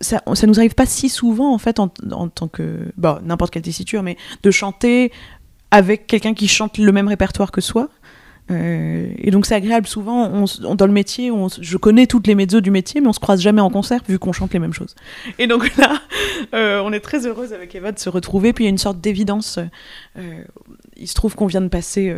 ça, 0.00 0.22
ça 0.32 0.46
nous 0.46 0.58
arrive 0.58 0.74
pas 0.74 0.86
si 0.86 1.08
souvent 1.08 1.52
en 1.52 1.58
fait 1.58 1.78
en, 1.78 1.92
en 2.10 2.28
tant 2.28 2.48
que 2.48 2.78
bah, 2.96 3.20
n'importe 3.22 3.52
quelle 3.52 3.62
tessiture, 3.62 4.02
mais 4.02 4.16
de 4.42 4.50
chanter 4.50 5.12
avec 5.70 6.06
quelqu'un 6.06 6.34
qui 6.34 6.48
chante 6.48 6.78
le 6.78 6.92
même 6.92 7.08
répertoire 7.08 7.50
que 7.50 7.60
soi. 7.60 7.88
Euh, 8.50 9.08
et 9.18 9.30
donc 9.30 9.46
c'est 9.46 9.54
agréable. 9.54 9.86
Souvent, 9.86 10.28
on, 10.30 10.44
on- 10.64 10.74
dans 10.74 10.86
le 10.86 10.92
métier, 10.92 11.30
on 11.30 11.48
je 11.48 11.76
connais 11.78 12.06
toutes 12.06 12.26
les 12.26 12.34
mezzos 12.34 12.60
du 12.60 12.70
métier, 12.70 13.00
mais 13.00 13.08
on 13.08 13.12
se 13.14 13.20
croise 13.20 13.40
jamais 13.40 13.62
en 13.62 13.70
concert 13.70 14.00
vu 14.06 14.18
qu'on 14.18 14.32
chante 14.32 14.52
les 14.52 14.58
mêmes 14.58 14.74
choses. 14.74 14.94
Et 15.38 15.46
donc 15.46 15.74
là, 15.76 15.92
euh, 16.54 16.82
on 16.84 16.92
est 16.92 17.00
très 17.00 17.26
heureuse 17.26 17.52
avec 17.54 17.74
Eva 17.74 17.90
de 17.92 17.98
se 17.98 18.10
retrouver. 18.10 18.52
Puis 18.52 18.64
il 18.64 18.66
y 18.66 18.68
a 18.68 18.70
une 18.70 18.78
sorte 18.78 19.00
d'évidence. 19.00 19.58
Euh, 20.18 20.42
il 20.96 21.08
se 21.08 21.14
trouve 21.14 21.34
qu'on 21.34 21.46
vient 21.46 21.62
de 21.62 21.68
passer 21.68 22.14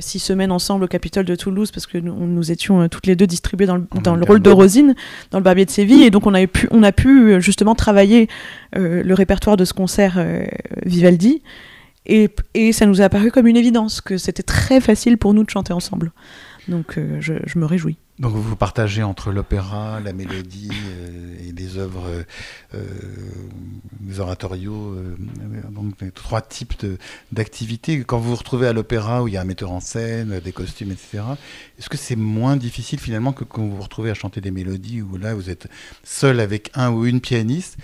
six 0.00 0.18
semaines 0.18 0.52
ensemble 0.52 0.84
au 0.84 0.86
Capitole 0.86 1.24
de 1.24 1.34
Toulouse 1.34 1.70
parce 1.70 1.86
que 1.86 1.96
nous, 1.96 2.14
nous 2.14 2.52
étions 2.52 2.86
toutes 2.88 3.06
les 3.06 3.16
deux 3.16 3.26
distribuées 3.26 3.66
dans 3.66 3.76
le, 3.76 3.86
dans 4.02 4.16
le 4.16 4.24
rôle 4.24 4.42
de 4.42 4.50
Rosine 4.50 4.94
dans 5.30 5.38
le 5.38 5.44
Barbier 5.44 5.64
de 5.64 5.70
Séville. 5.70 6.02
Et 6.02 6.10
donc 6.10 6.26
on, 6.26 6.34
avait 6.34 6.46
pu, 6.46 6.68
on 6.72 6.82
a 6.82 6.92
pu 6.92 7.40
justement 7.40 7.74
travailler 7.74 8.28
le 8.74 9.14
répertoire 9.14 9.56
de 9.56 9.64
ce 9.64 9.72
concert 9.72 10.22
Vivaldi. 10.84 11.42
Et, 12.06 12.30
ça 12.72 12.86
nous 12.86 13.00
a 13.00 13.04
apparu 13.04 13.30
comme 13.30 13.46
une 13.46 13.56
évidence 13.56 14.00
que 14.00 14.18
c'était 14.18 14.42
très 14.42 14.80
facile 14.80 15.18
pour 15.18 15.34
nous 15.34 15.44
de 15.44 15.50
chanter 15.50 15.72
ensemble. 15.72 16.12
Donc 16.68 16.98
euh, 16.98 17.20
je, 17.20 17.58
me 17.58 17.64
réjouis. 17.64 17.96
Donc 18.18 18.34
vous 18.34 18.54
partagez 18.54 19.02
entre 19.02 19.32
l'opéra, 19.32 19.98
la 19.98 20.12
mélodie 20.12 20.70
euh, 20.70 21.48
et 21.48 21.50
les 21.52 21.76
œuvres, 21.76 22.06
euh, 22.06 22.22
euh, 22.74 22.84
les 24.06 24.20
oratorios, 24.20 24.96
donc 25.70 25.94
trois 26.14 26.40
types 26.40 26.86
d'activités. 27.32 28.04
Quand 28.04 28.18
vous 28.18 28.30
vous 28.30 28.36
retrouvez 28.36 28.68
à 28.68 28.72
l'opéra 28.72 29.24
où 29.24 29.28
il 29.28 29.34
y 29.34 29.36
a 29.36 29.40
un 29.40 29.44
metteur 29.44 29.72
en 29.72 29.80
scène, 29.80 30.38
des 30.38 30.52
costumes, 30.52 30.92
etc., 30.92 31.24
est-ce 31.78 31.88
que 31.88 31.96
c'est 31.96 32.14
moins 32.14 32.56
difficile 32.56 33.00
finalement 33.00 33.32
que 33.32 33.42
quand 33.42 33.62
vous 33.62 33.76
vous 33.76 33.82
retrouvez 33.82 34.10
à 34.10 34.14
chanter 34.14 34.40
des 34.40 34.52
mélodies 34.52 35.02
où 35.02 35.16
là 35.16 35.34
vous 35.34 35.50
êtes 35.50 35.68
seul 36.04 36.38
avec 36.38 36.70
un 36.74 36.92
ou 36.92 37.06
une 37.06 37.20
pianiste? 37.20 37.76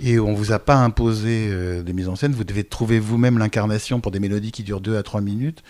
Et 0.00 0.18
on 0.18 0.34
vous 0.34 0.52
a 0.52 0.58
pas 0.58 0.76
imposé 0.76 1.48
euh, 1.50 1.82
de 1.82 1.92
mise 1.92 2.08
en 2.08 2.16
scène, 2.16 2.32
vous 2.32 2.44
devez 2.44 2.64
trouver 2.64 2.98
vous-même 2.98 3.38
l'incarnation 3.38 4.00
pour 4.00 4.12
des 4.12 4.20
mélodies 4.20 4.52
qui 4.52 4.62
durent 4.62 4.80
deux 4.80 4.96
à 4.96 5.02
trois 5.02 5.20
minutes. 5.20 5.62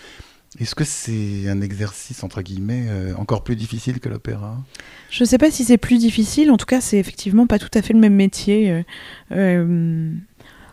Est-ce 0.57 0.73
que 0.73 0.83
c'est 0.83 1.47
un 1.47 1.61
exercice, 1.61 2.23
entre 2.23 2.41
guillemets, 2.41 2.87
euh, 2.89 3.13
encore 3.15 3.43
plus 3.43 3.55
difficile 3.55 3.99
que 3.99 4.09
l'opéra? 4.09 4.57
Je 5.11 5.23
sais 5.23 5.37
pas 5.37 5.51
si 5.51 5.63
c'est 5.63 5.77
plus 5.77 5.99
difficile, 5.99 6.49
en 6.49 6.57
tout 6.57 6.65
cas 6.65 6.81
c'est 6.81 6.97
effectivement 6.97 7.45
pas 7.45 7.59
tout 7.59 7.69
à 7.73 7.81
fait 7.83 7.93
le 7.93 7.99
même 7.99 8.15
métier. 8.15 8.71
euh, 8.71 8.83
euh, 9.31 10.11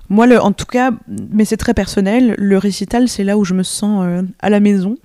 moi, 0.08 0.26
en 0.40 0.52
tout 0.52 0.66
cas, 0.66 0.92
mais 1.08 1.44
c'est 1.44 1.56
très 1.56 1.74
personnel, 1.74 2.36
le 2.38 2.58
récital 2.58 3.08
c'est 3.08 3.24
là 3.24 3.36
où 3.36 3.44
je 3.44 3.54
me 3.54 3.64
sens 3.64 4.24
à 4.38 4.50
la 4.50 4.60
maison. 4.60 4.96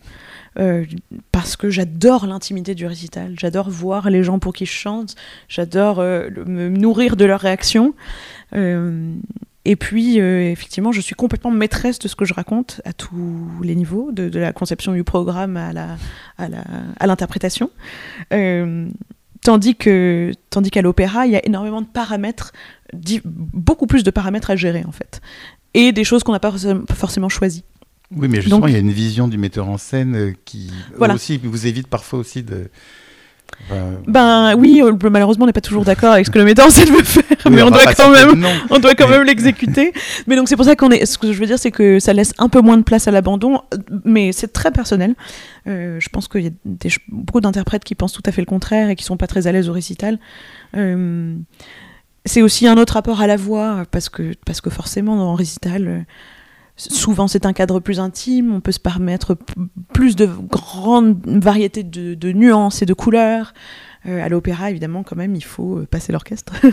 parce 1.31 1.55
que 1.57 1.69
j'adore 1.69 2.27
l'intimité 2.27 2.75
du 2.75 2.85
récital, 2.85 3.33
j'adore 3.37 3.69
voir 3.69 4.09
les 4.09 4.23
gens 4.23 4.37
pour 4.37 4.53
qui 4.53 4.65
je 4.65 4.71
chante, 4.71 5.15
j'adore 5.49 6.01
me 6.01 6.69
nourrir 6.69 7.15
de 7.15 7.25
leurs 7.25 7.39
réactions. 7.39 7.93
Euh, 8.53 9.15
Et 9.65 9.75
puis, 9.75 10.17
effectivement, 10.17 10.91
je 10.91 11.01
suis 11.01 11.15
complètement 11.15 11.51
maîtresse 11.51 11.99
de 11.99 12.07
ce 12.07 12.15
que 12.15 12.25
je 12.25 12.33
raconte 12.33 12.81
à 12.83 12.93
tous 12.93 13.49
les 13.63 13.75
niveaux, 13.75 14.11
de, 14.11 14.39
la 14.39 14.53
conception 14.53 14.93
du 14.93 15.03
programme 15.03 15.55
à 15.57 15.71
la, 15.73 15.97
à 16.37 17.07
l'interprétation. 17.07 17.69
tandis 19.43 19.75
que 19.75 20.31
tandis 20.49 20.71
qu'à 20.71 20.81
l'opéra, 20.81 21.27
il 21.27 21.33
y 21.33 21.35
a 21.35 21.45
énormément 21.45 21.81
de 21.81 21.87
paramètres, 21.87 22.53
beaucoup 23.33 23.87
plus 23.87 24.03
de 24.03 24.11
paramètres 24.11 24.49
à 24.49 24.55
gérer 24.55 24.83
en 24.87 24.91
fait, 24.91 25.21
et 25.73 25.91
des 25.91 26.03
choses 26.03 26.23
qu'on 26.23 26.31
n'a 26.31 26.39
pas 26.39 26.53
forcément 26.95 27.29
choisies. 27.29 27.63
Oui, 28.15 28.27
mais 28.27 28.41
justement, 28.41 28.67
il 28.67 28.73
y 28.73 28.75
a 28.75 28.79
une 28.79 28.91
vision 28.91 29.27
du 29.27 29.37
metteur 29.37 29.69
en 29.69 29.77
scène 29.77 30.15
euh, 30.15 30.33
qui 30.43 30.69
aussi 30.99 31.39
vous 31.41 31.67
évite 31.67 31.87
parfois 31.87 32.19
aussi 32.19 32.43
de. 32.43 32.69
Ben 34.07 34.55
oui, 34.55 34.81
euh, 34.83 34.91
malheureusement, 35.09 35.43
on 35.43 35.47
n'est 35.47 35.53
pas 35.53 35.61
toujours 35.61 35.85
d'accord 35.85 36.13
avec 36.13 36.25
ce 36.25 36.31
que 36.31 36.39
le 36.39 36.45
metteur 36.45 36.67
en 36.67 36.69
scène 36.69 36.89
veut 36.89 37.03
faire, 37.03 37.23
mais 37.49 37.61
on, 37.63 37.69
doit 37.69 37.93
quand 37.93 38.09
même, 38.09 38.45
on 38.69 38.79
doit 38.79 38.95
quand 38.95 39.07
même 39.07 39.23
l'exécuter. 39.23 39.93
Mais 40.27 40.35
donc 40.35 40.49
c'est 40.49 40.55
pour 40.55 40.65
ça 40.65 40.75
qu'on 40.75 40.89
est. 40.91 41.05
Ce 41.05 41.17
que 41.17 41.31
je 41.31 41.39
veux 41.39 41.45
dire, 41.45 41.59
c'est 41.59 41.71
que 41.71 41.99
ça 41.99 42.13
laisse 42.13 42.33
un 42.37 42.49
peu 42.49 42.61
moins 42.61 42.77
de 42.77 42.83
place 42.83 43.07
à 43.07 43.11
l'abandon, 43.11 43.61
mais 44.03 44.31
c'est 44.31 44.51
très 44.51 44.71
personnel. 44.71 45.15
Euh, 45.67 45.99
je 45.99 46.09
pense 46.09 46.27
qu'il 46.27 46.43
y 46.43 46.47
a 46.47 46.89
beaucoup 47.09 47.41
d'interprètes 47.41 47.83
qui 47.83 47.95
pensent 47.95 48.13
tout 48.13 48.23
à 48.25 48.31
fait 48.31 48.41
le 48.41 48.47
contraire 48.47 48.89
et 48.89 48.95
qui 48.95 49.03
sont 49.03 49.17
pas 49.17 49.27
très 49.27 49.47
à 49.47 49.51
l'aise 49.51 49.69
au 49.69 49.73
récital. 49.73 50.19
c'est 52.25 52.41
aussi 52.41 52.67
un 52.67 52.77
autre 52.77 52.93
rapport 52.93 53.21
à 53.21 53.27
la 53.27 53.37
voix 53.37 53.83
parce 53.89 54.09
que 54.09 54.33
parce 54.45 54.61
que 54.61 54.69
forcément 54.69 55.15
dans 55.15 55.31
le 55.31 55.37
récital 55.37 56.05
Souvent, 56.77 57.27
c'est 57.27 57.45
un 57.45 57.53
cadre 57.53 57.79
plus 57.79 57.99
intime, 57.99 58.53
on 58.53 58.62
peut 58.62 58.71
se 58.71 58.79
permettre 58.79 59.38
plus 59.93 60.15
de 60.15 60.25
grandes 60.25 61.19
variétés 61.25 61.84
de, 61.84 62.31
nuances 62.31 62.81
et 62.81 62.86
de 62.86 62.93
couleurs. 62.93 63.53
Euh, 64.07 64.23
à 64.23 64.29
l'opéra, 64.29 64.71
évidemment, 64.71 65.03
quand 65.03 65.15
même, 65.15 65.36
il 65.36 65.43
faut 65.43 65.77
euh, 65.77 65.86
passer 65.86 66.12
l'orchestre. 66.12 66.53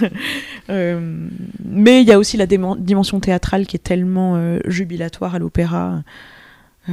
Euh, 0.70 1.28
mais 1.64 2.02
il 2.02 2.08
y 2.08 2.12
a 2.12 2.18
aussi 2.18 2.36
la 2.36 2.44
dimension 2.44 3.20
théâtrale 3.20 3.66
qui 3.66 3.76
est 3.76 3.82
tellement 3.82 4.58
jubilatoire 4.66 5.34
à 5.34 5.38
l'opéra. 5.38 6.02
je, 6.86 6.92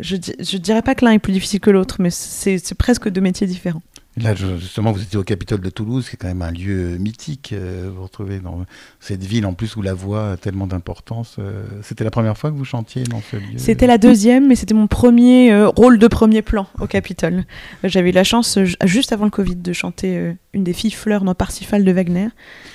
je 0.00 0.56
dirais 0.56 0.82
pas 0.82 0.96
que 0.96 1.04
l'un 1.04 1.12
est 1.12 1.20
plus 1.20 1.32
difficile 1.32 1.60
que 1.60 1.70
l'autre, 1.70 1.98
mais 2.00 2.10
c'est 2.10 2.74
presque 2.74 3.08
deux 3.08 3.20
métiers 3.20 3.46
différents. 3.46 3.82
Là, 4.20 4.34
justement, 4.34 4.92
vous 4.92 5.02
étiez 5.02 5.18
au 5.18 5.22
Capitole 5.22 5.60
de 5.60 5.70
Toulouse, 5.70 6.08
qui 6.08 6.16
est 6.16 6.18
quand 6.18 6.28
même 6.28 6.42
un 6.42 6.50
lieu 6.50 6.96
mythique. 6.98 7.52
Euh, 7.52 7.90
vous 7.94 8.02
retrouvez 8.02 8.40
dans 8.40 8.64
cette 9.00 9.22
ville, 9.22 9.46
en 9.46 9.52
plus, 9.52 9.76
où 9.76 9.82
la 9.82 9.94
voix 9.94 10.32
a 10.32 10.36
tellement 10.36 10.66
d'importance. 10.66 11.36
Euh, 11.38 11.64
c'était 11.82 12.04
la 12.04 12.10
première 12.10 12.36
fois 12.36 12.50
que 12.50 12.56
vous 12.56 12.64
chantiez 12.64 13.04
dans 13.04 13.20
ce 13.20 13.36
lieu? 13.36 13.58
C'était 13.58 13.86
la 13.86 13.98
deuxième, 13.98 14.48
mais 14.48 14.56
c'était 14.56 14.74
mon 14.74 14.86
premier 14.86 15.52
euh, 15.52 15.68
rôle 15.68 15.98
de 15.98 16.06
premier 16.08 16.42
plan 16.42 16.66
au 16.80 16.86
Capitole. 16.86 17.44
J'avais 17.84 18.10
eu 18.10 18.12
la 18.12 18.24
chance, 18.24 18.58
juste 18.84 19.12
avant 19.12 19.24
le 19.24 19.30
Covid, 19.30 19.56
de 19.56 19.72
chanter 19.72 20.34
une 20.52 20.64
des 20.64 20.72
filles 20.72 20.90
fleurs 20.90 21.22
dans 21.22 21.34
Parsifal 21.34 21.84
de 21.84 21.92
Wagner. 21.92 22.28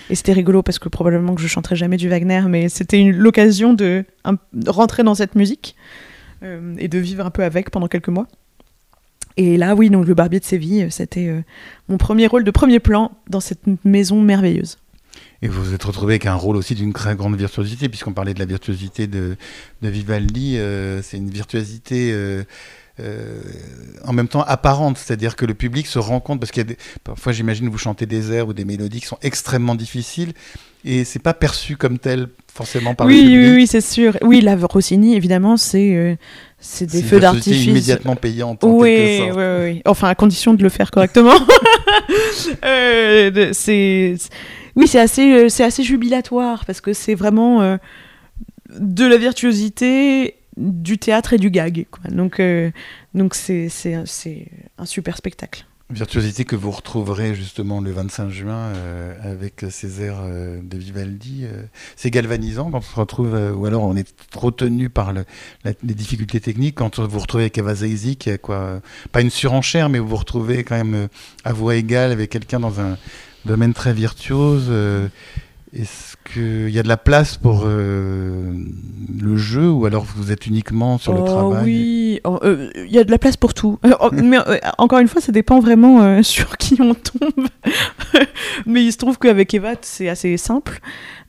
Et 0.10 0.16
c'était 0.16 0.34
rigolo 0.34 0.64
parce 0.64 0.80
que 0.80 0.88
probablement 0.88 1.36
que 1.36 1.42
je 1.42 1.48
chanterai 1.48 1.76
jamais 1.76 1.98
du 1.98 2.10
Wagner, 2.10 2.44
mais 2.48 2.70
c'était 2.70 3.04
l'occasion 3.04 3.74
de, 3.74 4.06
de, 4.54 4.70
rentrer 4.70 5.04
dans 5.04 5.16
cette 5.16 5.36
musique 5.36 5.76
et 6.78 6.90
de 6.90 7.00
vivre 7.00 7.26
un 7.26 7.32
peu 7.32 7.44
avec 7.44 7.70
pendant 7.70 7.88
quelques 7.88 8.10
mois. 8.10 8.28
Et 9.38 9.58
là, 9.58 9.76
oui, 9.76 9.89
donc 9.89 10.06
le 10.06 10.13
Barbier 10.13 10.39
de 10.39 10.46
Séville, 10.46 10.88
c'était 10.89 11.28
euh, 11.28 11.41
mon 11.89 11.98
premier 11.98 12.28
rôle 12.28 12.43
de 12.43 12.52
premier 12.52 12.80
plan 12.80 13.12
dans 13.30 13.39
cette 13.39 13.62
maison 13.84 14.22
merveilleuse. 14.22 14.78
Et 15.41 15.48
vous 15.48 15.63
vous 15.63 15.74
êtes 15.74 15.84
retrouvé 15.84 16.13
avec 16.13 16.26
un 16.26 16.36
rôle 16.36 16.56
aussi 16.56 16.76
d'une 16.76 16.93
très 16.93 17.15
grande 17.15 17.36
virtuosité, 17.36 17.89
puisqu'on 17.89 18.13
parlait 18.13 18.34
de 18.34 18.39
la 18.39 18.46
virtuosité 18.46 19.08
de, 19.08 19.36
de 19.82 19.89
Vivaldi. 19.89 20.58
Euh, 20.58 21.02
c'est 21.02 21.17
une 21.17 21.30
virtuosité 21.30 22.12
euh, 23.00 23.42
en 24.06 24.14
même 24.14 24.28
temps 24.28 24.44
apparente, 24.44 24.98
c'est-à-dire 24.98 25.36
que 25.36 25.46
le 25.46 25.54
public 25.54 25.88
se 25.88 26.00
rend 26.00 26.20
compte, 26.20 26.40
parce 26.40 26.52
qu'il 26.52 26.62
y 26.62 26.66
a 26.66 26.70
des, 26.70 26.78
parfois 27.04 27.32
j'imagine 27.34 27.70
vous 27.70 27.78
chantez 27.78 28.06
des 28.06 28.32
airs 28.32 28.48
ou 28.48 28.54
des 28.54 28.66
mélodies 28.66 29.02
qui 29.02 29.08
sont 29.08 29.20
extrêmement 29.22 29.76
difficiles, 29.76 30.34
et 30.86 31.04
c'est 31.04 31.20
pas 31.20 31.34
perçu 31.34 31.78
comme 31.78 31.98
tel 31.98 32.28
forcément 32.54 32.94
par 32.94 33.08
oui, 33.08 33.22
le 33.22 33.22
public. 33.24 33.40
Oui, 33.40 33.56
oui, 33.56 33.68
c'est 33.68 33.82
sûr. 33.82 34.18
Oui, 34.22 34.42
la 34.42 34.56
Rossini, 34.56 35.16
évidemment, 35.16 35.58
c'est 35.58 36.18
c'est 36.60 36.86
des 36.86 37.02
feux 37.02 37.20
d'artifice. 37.20 37.66
immédiatement 37.66 38.16
payante. 38.16 38.64
En 38.64 38.70
oui, 38.70 39.20
oui, 39.22 39.44
oui. 39.62 39.82
Enfin, 39.86 40.08
à 40.08 40.16
condition 40.16 40.54
de 40.54 40.64
le 40.64 40.70
faire 40.70 40.92
correctement. 40.92 41.36
euh, 42.66 43.50
c'est, 43.54 44.16
oui, 44.76 44.88
c'est 44.88 45.00
assez, 45.00 45.34
euh, 45.34 45.50
c'est 45.50 45.64
assez 45.64 45.84
jubilatoire 45.84 46.66
parce 46.66 46.82
que 46.82 46.94
c'est 46.94 47.16
vraiment 47.16 47.62
euh, 47.62 47.78
de 48.80 49.06
la 49.06 49.18
virtuosité, 49.18 50.36
du 50.58 50.98
théâtre 50.98 51.34
et 51.34 51.38
du 51.38 51.50
gag. 51.50 51.86
Donc, 52.10 52.39
euh, 52.39 52.72
donc 53.13 53.36
c'est, 53.36 53.70
c'est, 53.70 54.04
c'est 54.06 54.48
un 54.78 54.86
super 54.86 55.18
spectacle. 55.18 55.66
Virtuosité 55.89 56.46
que 56.46 56.56
vous 56.56 56.72
retrouverez 56.72 57.36
justement 57.36 57.80
le 57.80 57.92
25 57.92 58.30
juin 58.30 58.56
euh, 58.56 59.13
avec 59.22 59.66
ces 59.70 60.02
airs 60.02 60.22
euh, 60.24 60.60
de 60.63 60.78
Vivaldi. 60.78 61.46
C'est 61.96 62.10
galvanisant 62.10 62.72
quand 62.72 62.80
on 62.80 62.82
se 62.82 62.96
retrouve, 62.96 63.38
ou 63.56 63.66
alors 63.66 63.84
on 63.84 63.96
est 63.96 64.08
trop 64.32 64.50
tenu 64.50 64.89
par 64.89 65.13
les 65.13 65.94
difficultés 65.94 66.39
techniques. 66.39 66.76
Quand 66.76 67.00
vous 67.00 67.08
vous 67.08 67.20
retrouvez 67.20 67.44
avec 67.44 67.58
Eva 67.58 67.76
Zaizik, 67.76 68.30
quoi, 68.42 68.82
pas 69.12 69.22
une 69.22 69.30
surenchère, 69.30 69.89
mais 69.89 70.00
vous 70.00 70.08
vous 70.08 70.16
retrouvez 70.16 70.63
quand 70.63 70.78
même 70.78 71.10
à 71.44 71.54
voix 71.54 71.76
égale 71.76 72.12
avec 72.12 72.32
quelqu'un 72.32 72.60
dans 72.60 72.80
un 72.80 72.98
domaine 73.46 73.74
très 73.74 73.94
virtuose. 73.94 74.72
Est-ce 75.76 76.18
qu'il 76.32 76.70
y 76.70 76.78
a 76.78 76.84
de 76.84 76.88
la 76.88 76.98
place 76.98 77.38
pour 77.38 77.64
euh, 77.66 78.54
le 79.20 79.38
jeu 79.38 79.72
ou 79.72 79.88
alors 79.88 80.04
vous 80.04 80.32
êtes 80.32 80.46
uniquement 80.46 81.00
sur 81.00 81.14
le 81.14 81.22
oh 81.22 81.26
travail 81.26 81.64
Oui, 81.66 82.22
oh, 82.26 82.38
euh, 82.44 82.70
il 82.76 82.92
y 82.92 83.00
a 83.00 83.04
de 83.04 83.10
la 83.10 83.18
place 83.18 83.38
pour 83.38 83.56
tout. 83.56 83.80
Euh, 83.84 83.96
oh, 84.00 84.12
mais 84.12 84.38
encore 84.78 85.00
une 85.00 85.08
fois, 85.08 85.20
ça 85.20 85.32
dépend 85.32 85.60
vraiment 85.60 86.22
sur 86.24 86.58
qui 86.58 86.80
on 86.80 86.94
tombe. 86.94 87.48
mais 88.68 88.86
il 88.86 88.92
se 88.92 89.00
trouve 89.00 89.18
qu'avec 89.18 89.52
Eva, 89.56 89.74
c'est 89.82 90.10
assez 90.10 90.38
simple. 90.38 90.80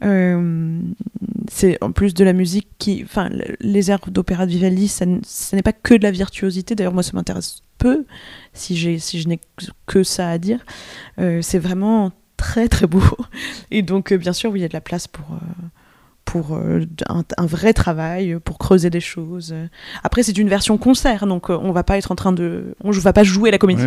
c'est 0.02 1.78
en 1.80 1.92
plus 1.92 2.12
de 2.12 2.22
la 2.22 2.34
musique 2.34 2.68
qui. 2.76 3.02
Enfin, 3.02 3.30
les 3.60 3.90
airs 3.90 4.00
d'opéra 4.08 4.44
de 4.44 4.50
Vivaldi, 4.50 4.88
ça, 4.88 5.06
n'est 5.06 5.62
pas 5.62 5.72
que 5.72 5.94
de 5.94 6.02
la 6.02 6.10
virtuosité. 6.10 6.74
D'ailleurs, 6.74 6.92
moi, 6.92 7.02
ça 7.02 7.12
m'intéresse 7.14 7.62
peu 7.78 8.04
si, 8.52 9.00
si 9.00 9.20
je 9.20 9.26
n'ai 9.26 9.40
que 9.86 10.02
ça 10.02 10.28
à 10.28 10.36
dire. 10.36 10.66
c'est 11.16 11.58
vraiment 11.58 12.12
très 12.36 12.68
très 12.68 12.86
beau. 12.86 13.02
Et 13.70 13.82
donc, 13.82 14.12
euh, 14.12 14.16
bien 14.16 14.32
sûr, 14.32 14.50
oui, 14.50 14.60
il 14.60 14.62
y 14.62 14.66
a 14.66 14.68
de 14.68 14.74
la 14.74 14.80
place 14.80 15.08
pour, 15.08 15.26
euh, 15.32 15.66
pour 16.24 16.54
euh, 16.54 16.84
un, 17.08 17.46
vrai 17.46 17.72
travail, 17.72 18.38
pour 18.44 18.58
creuser 18.58 18.90
des 18.90 19.00
choses. 19.00 19.54
Après, 20.02 20.22
c'est 20.22 20.36
une 20.36 20.48
version 20.48 20.78
concert, 20.78 21.26
donc 21.26 21.50
on 21.50 21.72
va 21.72 21.82
pas 21.82 21.98
être 21.98 22.12
en 22.12 22.14
train 22.14 22.32
de. 22.32 22.74
On 22.82 22.90
ne 22.90 23.00
va 23.00 23.12
pas 23.12 23.24
jouer 23.24 23.50
la 23.50 23.58
comédie. 23.58 23.82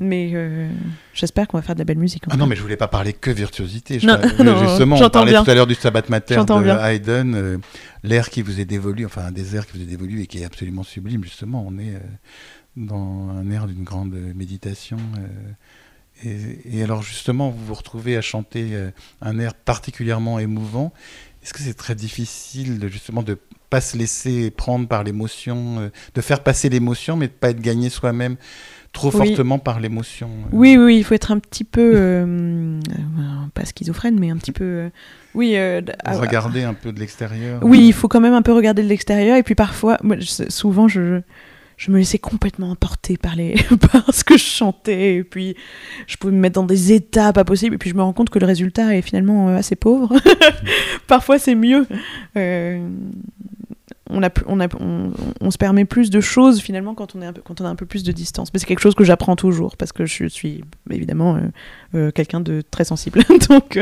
mais 0.00 0.32
j'espère 1.12 1.48
qu'on 1.48 1.58
va 1.58 1.62
faire 1.62 1.74
de 1.74 1.80
la 1.80 1.84
belle 1.84 1.98
musique. 1.98 2.24
Ah 2.30 2.36
non, 2.36 2.46
mais 2.46 2.56
je 2.56 2.62
voulais 2.62 2.76
pas 2.76 2.88
parler 2.88 3.12
que 3.12 3.30
virtuosité. 3.30 3.98
justement, 3.98 4.96
on 4.96 5.10
parlait 5.10 5.34
tout 5.34 5.50
à 5.50 5.54
l'heure 5.54 5.66
du 5.66 5.74
Sabbat 5.74 6.02
Mater 6.08 6.36
de 6.36 6.92
Haydn, 6.92 7.60
l'air 8.02 8.30
qui 8.30 8.42
vous 8.42 8.60
est 8.60 8.66
dévolu, 8.66 9.06
enfin 9.06 9.26
un 9.26 9.32
des 9.32 9.56
airs 9.56 9.66
qui 9.66 9.78
vous 9.78 9.82
est 9.82 9.86
dévolu 9.86 10.22
et 10.22 10.26
qui 10.26 10.38
est 10.42 10.44
absolument 10.44 10.82
sublime, 10.82 11.24
justement. 11.24 11.64
On 11.66 11.78
est 11.78 12.00
dans 12.76 13.30
un 13.30 13.50
air 13.50 13.66
d'une 13.66 13.84
grande 13.84 14.14
méditation. 14.34 14.98
Et, 16.24 16.82
alors 16.82 17.02
justement, 17.02 17.50
vous 17.50 17.64
vous 17.64 17.74
retrouvez 17.74 18.16
à 18.16 18.20
chanter 18.20 18.70
euh, 18.72 18.90
un 19.20 19.38
air 19.38 19.54
particulièrement 19.54 20.38
émouvant. 20.38 20.92
Est-ce 21.42 21.52
que 21.52 21.60
c'est 21.60 21.74
très 21.74 21.94
difficile 21.94 22.78
de, 22.78 22.88
justement 22.88 23.22
de 23.22 23.38
pas 23.68 23.80
se 23.80 23.96
laisser 23.96 24.50
prendre 24.50 24.88
par 24.88 25.04
l'émotion, 25.04 25.80
euh, 25.80 25.88
de 26.14 26.20
faire 26.20 26.42
passer 26.42 26.68
l'émotion, 26.68 27.16
mais 27.16 27.26
de 27.26 27.32
pas 27.32 27.50
être 27.50 27.60
gagné 27.60 27.90
soi-même 27.90 28.36
trop 28.92 29.10
fortement 29.10 29.58
par 29.58 29.80
l'émotion 29.80 30.28
euh? 30.28 30.48
Oui, 30.52 30.76
oui, 30.78 30.96
il 30.98 31.04
faut 31.04 31.14
être 31.14 31.32
un 31.32 31.40
petit 31.40 31.64
peu, 31.64 32.70
pas 33.52 33.64
schizophrène, 33.64 34.18
mais 34.20 34.30
un 34.30 34.36
petit 34.36 34.52
peu, 34.52 34.90
oui. 35.34 35.56
regarder 36.06 36.62
un 36.62 36.74
peu 36.74 36.92
de 36.92 37.00
l'extérieur. 37.00 37.60
Oui, 37.64 37.88
il 37.88 37.92
faut 37.92 38.06
quand 38.06 38.20
même 38.20 38.34
un 38.34 38.42
peu 38.42 38.52
regarder 38.52 38.84
de 38.84 38.88
l'extérieur, 38.88 39.36
et 39.36 39.42
puis 39.42 39.56
parfois, 39.56 39.98
moi, 40.02 40.16
souvent, 40.48 40.86
je 40.86 41.00
je 41.00 41.20
me 41.90 41.98
laissais 41.98 42.18
complètement 42.18 42.70
emporter 42.70 43.16
par, 43.16 43.36
les, 43.36 43.54
par 43.92 44.14
ce 44.14 44.24
que 44.24 44.36
je 44.36 44.44
chantais. 44.44 45.16
Et 45.16 45.24
puis, 45.24 45.56
je 46.06 46.16
pouvais 46.16 46.32
me 46.32 46.38
mettre 46.38 46.54
dans 46.54 46.66
des 46.66 46.92
états 46.92 47.32
pas 47.32 47.44
possibles. 47.44 47.74
Et 47.74 47.78
puis, 47.78 47.90
je 47.90 47.94
me 47.94 48.02
rends 48.02 48.12
compte 48.12 48.30
que 48.30 48.38
le 48.38 48.46
résultat 48.46 48.96
est 48.96 49.02
finalement 49.02 49.48
euh, 49.48 49.56
assez 49.56 49.76
pauvre. 49.76 50.12
Parfois, 51.06 51.38
c'est 51.38 51.54
mieux. 51.54 51.86
Euh, 52.36 52.88
on, 54.10 54.22
a, 54.22 54.30
on, 54.46 54.60
a, 54.60 54.68
on, 55.40 55.50
se 55.50 55.58
permet 55.58 55.84
plus 55.84 56.10
de 56.10 56.20
choses 56.20 56.60
finalement 56.60 56.94
quand 56.94 57.16
on, 57.16 57.22
est 57.22 57.26
un 57.26 57.32
peu, 57.32 57.42
quand 57.42 57.60
on 57.60 57.64
a 57.64 57.68
un 57.68 57.76
peu 57.76 57.86
plus 57.86 58.04
de 58.04 58.12
distance. 58.12 58.52
Mais 58.52 58.60
c'est 58.60 58.66
quelque 58.66 58.80
chose 58.80 58.94
que 58.94 59.04
j'apprends 59.04 59.36
toujours 59.36 59.76
parce 59.76 59.92
que 59.92 60.04
je 60.06 60.26
suis 60.26 60.64
évidemment 60.90 61.40
euh, 61.94 62.10
quelqu'un 62.12 62.40
de 62.40 62.62
très 62.62 62.84
sensible. 62.84 63.22
Donc. 63.48 63.78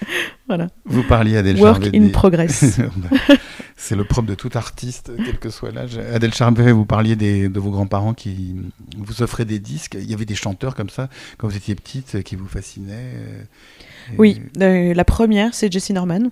voilà. 0.46 0.68
Vous 0.84 1.02
parliez 1.02 1.36
Adèle 1.36 1.58
Work 1.58 1.88
in 1.94 2.08
progress. 2.08 2.78
C'est 3.78 3.94
le 3.94 4.04
propre 4.04 4.28
de 4.28 4.34
tout 4.34 4.50
artiste, 4.54 5.12
quel 5.24 5.38
que 5.38 5.50
soit 5.50 5.70
l'âge. 5.70 5.98
Adèle 5.98 6.32
Charbet, 6.32 6.72
vous 6.72 6.86
parliez 6.86 7.14
des, 7.14 7.50
de 7.50 7.60
vos 7.60 7.70
grands-parents 7.70 8.14
qui 8.14 8.56
vous 8.96 9.22
offraient 9.22 9.44
des 9.44 9.58
disques. 9.58 9.98
Il 10.00 10.10
y 10.10 10.14
avait 10.14 10.24
des 10.24 10.34
chanteurs 10.34 10.74
comme 10.74 10.88
ça, 10.88 11.10
quand 11.36 11.46
vous 11.46 11.56
étiez 11.56 11.74
petite, 11.74 12.22
qui 12.22 12.36
vous 12.36 12.48
fascinaient 12.48 13.12
euh, 13.14 13.42
Oui, 14.18 14.40
euh, 14.62 14.94
la 14.94 15.04
première, 15.04 15.54
c'est 15.54 15.70
Jessie 15.70 15.92
Norman. 15.92 16.30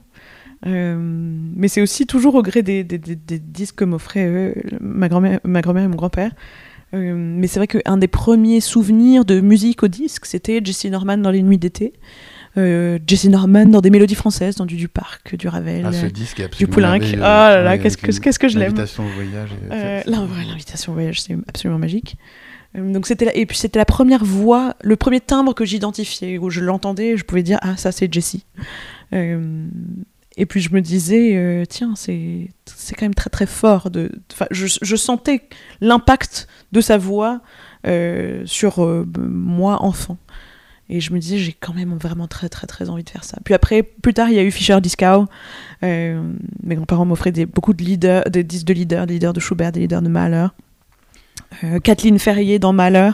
Euh, 0.66 0.96
mais 0.98 1.68
c'est 1.68 1.82
aussi 1.82 2.06
toujours 2.06 2.34
au 2.34 2.42
gré 2.42 2.62
des, 2.62 2.82
des, 2.82 2.98
des, 2.98 3.38
disques 3.38 3.76
que 3.76 3.84
m'offraient 3.84 4.54
ma 4.80 5.10
grand-mère 5.10 5.38
ma 5.44 5.60
grand 5.60 5.76
et 5.76 5.86
mon 5.86 5.96
grand-père. 5.96 6.30
mais 6.94 7.46
c'est 7.46 7.60
vrai 7.60 7.66
qu'un 7.66 7.98
des 7.98 8.08
premiers 8.08 8.62
souvenirs 8.62 9.26
de 9.26 9.40
musique 9.40 9.82
au 9.82 9.88
disque, 9.88 10.24
c'était 10.24 10.62
Jessie 10.64 10.88
Norman 10.88 11.18
dans 11.18 11.30
les 11.30 11.42
nuits 11.42 11.58
d'été. 11.58 11.92
Euh, 12.56 12.98
Jesse 13.06 13.24
Norman 13.26 13.66
dans 13.66 13.80
des 13.80 13.90
mélodies 13.90 14.14
françaises, 14.14 14.56
dans 14.56 14.66
du 14.66 14.76
Duparc, 14.76 15.34
du 15.36 15.48
Ravel, 15.48 15.84
Ah, 15.86 15.92
ce 15.92 16.06
euh, 16.06 16.10
disque 16.10 16.40
est 16.40 16.56
du 16.56 16.66
Poulenc. 16.66 16.98
Oh 17.02 17.16
là 17.16 17.62
là, 17.62 17.78
qu'est-ce 17.78 17.96
que, 17.98 18.10
qu'est-ce 18.20 18.38
que 18.38 18.48
je 18.48 18.58
l'aime. 18.58 18.74
L'invitation 18.74 19.04
au 19.04 19.08
voyage. 19.08 19.50
Euh, 19.72 20.00
l'invitation 20.06 20.92
au 20.92 20.94
voyage, 20.94 21.20
c'est 21.22 21.36
absolument 21.48 21.78
magique. 21.78 22.16
Donc 22.76 23.06
c'était 23.06 23.24
la- 23.26 23.36
et 23.36 23.46
puis 23.46 23.56
c'était 23.56 23.78
la 23.78 23.84
première 23.84 24.24
voix, 24.24 24.74
le 24.82 24.96
premier 24.96 25.20
timbre 25.20 25.54
que 25.54 25.64
j'identifiais, 25.64 26.38
où 26.38 26.50
je 26.50 26.60
l'entendais, 26.60 27.16
je 27.16 27.24
pouvais 27.24 27.44
dire 27.44 27.58
ah 27.62 27.76
ça 27.76 27.92
c'est 27.92 28.12
Jessie. 28.12 28.44
Euh, 29.12 29.66
et 30.36 30.46
puis 30.46 30.60
je 30.60 30.72
me 30.74 30.80
disais 30.80 31.36
euh, 31.36 31.64
tiens 31.68 31.92
c'est 31.94 32.50
c'est 32.66 32.96
quand 32.96 33.04
même 33.04 33.14
très 33.14 33.30
très 33.30 33.46
fort 33.46 33.90
de, 33.90 34.10
enfin 34.32 34.46
je, 34.50 34.66
je 34.82 34.96
sentais 34.96 35.42
l'impact 35.80 36.48
de 36.72 36.80
sa 36.80 36.98
voix 36.98 37.42
euh, 37.86 38.42
sur 38.44 38.80
moi 39.16 39.80
enfant. 39.84 40.16
Et 40.90 41.00
je 41.00 41.12
me 41.12 41.18
disais, 41.18 41.38
j'ai 41.38 41.54
quand 41.58 41.72
même 41.72 41.96
vraiment 41.96 42.26
très, 42.28 42.48
très, 42.48 42.66
très 42.66 42.90
envie 42.90 43.04
de 43.04 43.10
faire 43.10 43.24
ça. 43.24 43.38
Puis 43.44 43.54
après, 43.54 43.82
plus 43.82 44.12
tard, 44.12 44.28
il 44.28 44.34
y 44.34 44.38
a 44.38 44.42
eu 44.42 44.50
Fischer 44.50 44.78
Discow. 44.80 45.26
Euh, 45.82 46.22
mes 46.62 46.74
grands-parents 46.74 47.06
m'offraient 47.06 47.32
beaucoup 47.46 47.72
de 47.72 47.82
leaders, 47.82 48.24
des 48.30 48.44
disques 48.44 48.66
de 48.66 48.74
leaders, 48.74 49.06
des 49.06 49.14
leaders 49.14 49.32
de 49.32 49.40
Schubert, 49.40 49.72
des 49.72 49.80
leaders 49.80 50.02
de 50.02 50.08
Mahler. 50.08 50.46
Euh, 51.62 51.78
Kathleen 51.80 52.18
Ferrier 52.18 52.58
dans 52.58 52.72
Mahler, 52.72 53.12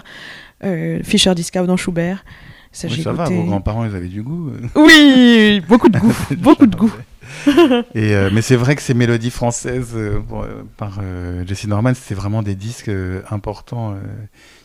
euh, 0.64 1.00
Fischer 1.04 1.34
Discow 1.34 1.66
dans 1.66 1.76
Schubert. 1.76 2.24
Ça, 2.72 2.88
Oui, 2.88 3.02
ça 3.02 3.12
va, 3.12 3.24
vos 3.24 3.44
grands-parents, 3.44 3.84
ils 3.84 3.94
avaient 3.94 4.08
du 4.08 4.22
goût. 4.22 4.50
euh. 4.50 4.66
Oui, 4.76 5.60
beaucoup 5.68 5.88
de 5.88 5.98
goût, 5.98 6.14
beaucoup 6.38 6.66
de 6.66 6.76
goût. 6.76 6.92
Et, 7.94 8.14
euh, 8.14 8.30
mais 8.32 8.42
c'est 8.42 8.56
vrai 8.56 8.74
que 8.76 8.82
ces 8.82 8.94
mélodies 8.94 9.30
françaises 9.30 9.92
euh, 9.94 10.20
pour, 10.20 10.42
euh, 10.42 10.62
par 10.76 11.00
Jesse 11.46 11.66
Norman, 11.66 11.92
c'était 11.94 12.14
vraiment 12.14 12.42
des 12.42 12.54
disques 12.54 12.90
importants. 13.30 13.94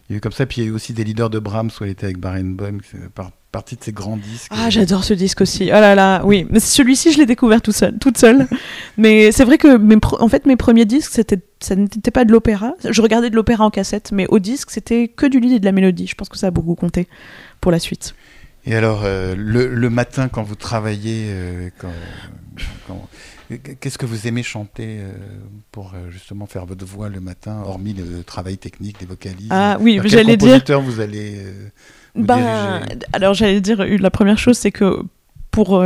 Il 0.09 0.13
y 0.13 0.15
a 0.15 0.17
eu 0.17 0.21
comme 0.21 0.31
ça, 0.31 0.45
puis 0.45 0.61
il 0.61 0.63
y 0.65 0.67
a 0.67 0.69
eu 0.69 0.73
aussi 0.73 0.93
des 0.93 1.03
leaders 1.03 1.29
de 1.29 1.39
Brahms, 1.39 1.71
où 1.79 1.83
elle 1.83 1.89
était 1.89 2.05
avec 2.05 2.19
Barenboim, 2.19 2.77
par, 3.15 3.31
partie 3.51 3.75
de 3.75 3.83
ces 3.83 3.91
grands 3.91 4.17
disques. 4.17 4.51
Ah, 4.51 4.69
j'adore 4.69 5.03
ce 5.03 5.13
disque 5.13 5.41
aussi. 5.41 5.65
Oh 5.69 5.79
là 5.79 5.95
là, 5.95 6.21
oui. 6.25 6.45
Mais 6.51 6.59
celui-ci, 6.59 7.11
je 7.11 7.17
l'ai 7.17 7.25
découvert 7.25 7.61
tout 7.61 7.71
seul, 7.71 7.97
toute 7.97 8.17
seule. 8.17 8.47
mais 8.97 9.31
c'est 9.31 9.45
vrai 9.45 9.57
que, 9.57 9.77
mes 9.77 9.95
en 10.19 10.27
fait, 10.27 10.45
mes 10.45 10.57
premiers 10.57 10.85
disques, 10.85 11.11
c'était, 11.13 11.39
ça 11.59 11.75
n'était 11.75 12.11
pas 12.11 12.25
de 12.25 12.31
l'opéra. 12.31 12.73
Je 12.87 13.01
regardais 13.01 13.29
de 13.29 13.35
l'opéra 13.35 13.65
en 13.65 13.71
cassette, 13.71 14.11
mais 14.11 14.27
au 14.27 14.39
disque, 14.39 14.69
c'était 14.71 15.07
que 15.07 15.25
du 15.25 15.39
lead 15.39 15.53
et 15.53 15.59
de 15.59 15.65
la 15.65 15.71
mélodie. 15.71 16.05
Je 16.05 16.15
pense 16.15 16.29
que 16.29 16.37
ça 16.37 16.47
a 16.47 16.51
beaucoup 16.51 16.75
compté 16.75 17.07
pour 17.61 17.71
la 17.71 17.79
suite. 17.79 18.13
Et 18.65 18.75
alors, 18.75 19.01
euh, 19.05 19.35
le, 19.37 19.73
le 19.73 19.89
matin, 19.89 20.27
quand 20.27 20.43
vous 20.43 20.55
travaillez, 20.55 21.27
euh, 21.29 21.69
quand, 21.79 21.93
quand- 22.87 23.07
qu'est-ce 23.79 23.97
que 23.97 24.05
vous 24.05 24.27
aimez 24.27 24.43
chanter 24.43 24.97
euh, 24.99 25.11
pour 25.71 25.93
euh, 25.93 26.09
justement 26.11 26.45
faire 26.45 26.65
votre 26.65 26.85
voix 26.85 27.09
le 27.09 27.19
matin, 27.19 27.61
hormis 27.65 27.93
le 27.93 28.23
travail 28.23 28.57
technique 28.57 28.99
des 28.99 29.05
vocalistes? 29.05 29.51
Ah 29.51 29.77
oui, 29.79 29.99
j'allais 30.05 30.37
dire. 30.37 30.61
vous 30.81 30.99
allez 30.99 31.35
euh, 31.37 31.69
vous 32.15 32.23
Ben, 32.23 32.81
alors 33.13 33.33
j'allais 33.33 33.61
dire, 33.61 33.85
la 33.85 34.09
première 34.11 34.37
chose, 34.37 34.57
c'est 34.57 34.71
que 34.71 35.01
pour, 35.51 35.81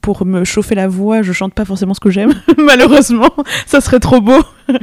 pour 0.00 0.26
me 0.26 0.44
chauffer 0.44 0.74
la 0.74 0.88
voix, 0.88 1.22
je 1.22 1.32
chante 1.32 1.54
pas 1.54 1.64
forcément 1.64 1.94
ce 1.94 2.00
que 2.00 2.10
j'aime, 2.10 2.32
malheureusement, 2.58 3.30
ça 3.66 3.80
serait 3.80 4.00
trop 4.00 4.20
beau. 4.20 4.42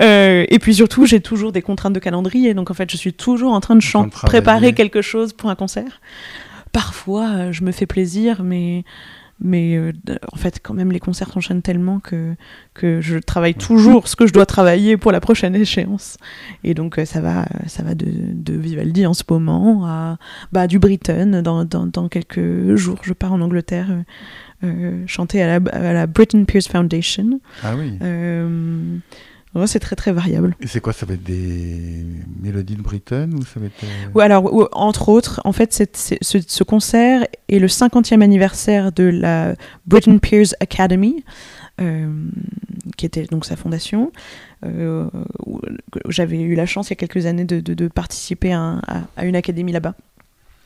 Euh, 0.00 0.44
et 0.48 0.58
puis 0.58 0.74
surtout, 0.74 1.06
j'ai 1.06 1.20
toujours 1.20 1.52
des 1.52 1.62
contraintes 1.62 1.92
de 1.92 2.00
calendrier, 2.00 2.54
donc 2.54 2.72
en 2.72 2.74
fait, 2.74 2.90
je 2.90 2.96
suis 2.96 3.12
toujours 3.12 3.52
en 3.52 3.60
train 3.60 3.76
de, 3.76 3.78
En 3.84 3.88
train 3.88 4.06
de 4.06 4.12
chan- 4.12 4.26
préparer 4.26 4.72
quelque 4.72 5.00
chose 5.00 5.32
pour 5.32 5.48
un 5.48 5.54
concert. 5.54 6.00
Parfois, 6.72 7.52
je 7.52 7.62
me 7.62 7.70
fais 7.72 7.86
plaisir, 7.86 8.42
mais, 8.42 8.84
mais 9.40 9.76
euh, 9.76 9.92
en 10.32 10.36
fait, 10.36 10.60
quand 10.62 10.74
même, 10.74 10.92
les 10.92 11.00
concerts 11.00 11.30
s'enchaînent 11.32 11.62
tellement 11.62 12.00
que, 12.00 12.34
que 12.74 13.00
je 13.00 13.18
travaille 13.18 13.54
toujours 13.54 14.08
ce 14.08 14.16
que 14.16 14.26
je 14.26 14.32
dois 14.32 14.46
travailler 14.46 14.96
pour 14.96 15.12
la 15.12 15.20
prochaine 15.20 15.54
échéance. 15.54 16.16
Et 16.64 16.74
donc, 16.74 16.98
euh, 16.98 17.04
ça 17.04 17.20
va, 17.20 17.46
ça 17.66 17.82
va 17.82 17.94
de, 17.94 18.06
de 18.08 18.54
Vivaldi 18.54 19.06
en 19.06 19.14
ce 19.14 19.22
moment 19.28 19.86
à 19.86 20.18
bah, 20.52 20.66
du 20.66 20.78
Britain. 20.78 21.42
Dans, 21.42 21.64
dans, 21.64 21.86
dans 21.86 22.08
quelques 22.08 22.74
jours, 22.74 22.98
je 23.02 23.12
pars 23.12 23.32
en 23.32 23.40
Angleterre 23.40 23.88
euh, 24.64 25.04
chanter 25.06 25.42
à 25.42 25.58
la, 25.58 25.70
à 25.72 25.92
la 25.92 26.06
Britain 26.06 26.44
Pierce 26.44 26.68
Foundation. 26.68 27.40
Ah 27.62 27.74
oui. 27.76 27.92
C'est 29.66 29.80
très 29.80 29.96
très 29.96 30.12
variable. 30.12 30.54
Et 30.60 30.66
c'est 30.66 30.80
quoi 30.80 30.92
Ça 30.92 31.04
va 31.06 31.14
être 31.14 31.22
des 31.24 32.04
mélodies 32.40 32.76
de 32.76 32.82
Britton 32.82 33.30
ou 33.34 33.42
ça 33.44 33.58
va 33.60 33.66
être 33.66 33.82
euh, 33.84 34.08
Ou 34.14 34.20
alors, 34.20 34.52
ou- 34.54 34.66
entre 34.72 35.08
autres, 35.08 35.40
en 35.44 35.52
fait, 35.52 35.72
ce, 35.94 36.38
ce 36.46 36.62
concert 36.64 37.26
est 37.48 37.58
le 37.58 37.66
50e 37.68 38.22
anniversaire 38.22 38.92
de 38.92 39.04
la 39.04 39.54
Britain 39.86 40.18
Peers 40.18 40.54
Academy, 40.60 41.24
euh, 41.80 42.08
qui 42.96 43.06
était 43.06 43.24
donc 43.24 43.44
sa 43.46 43.56
fondation. 43.56 44.12
euh, 44.64 45.08
J'avais 46.08 46.40
eu 46.40 46.54
la 46.54 46.66
chance 46.66 46.88
il 46.88 46.90
y 46.90 46.94
a 46.94 46.96
quelques 46.96 47.26
années 47.26 47.44
de, 47.44 47.60
de- 47.60 47.74
de 47.74 47.88
participer 47.88 48.52
à, 48.52 48.60
un- 48.60 48.78
à- 48.86 49.02
à 49.16 49.24
une 49.24 49.36
académie 49.36 49.72
là-bas. 49.72 49.94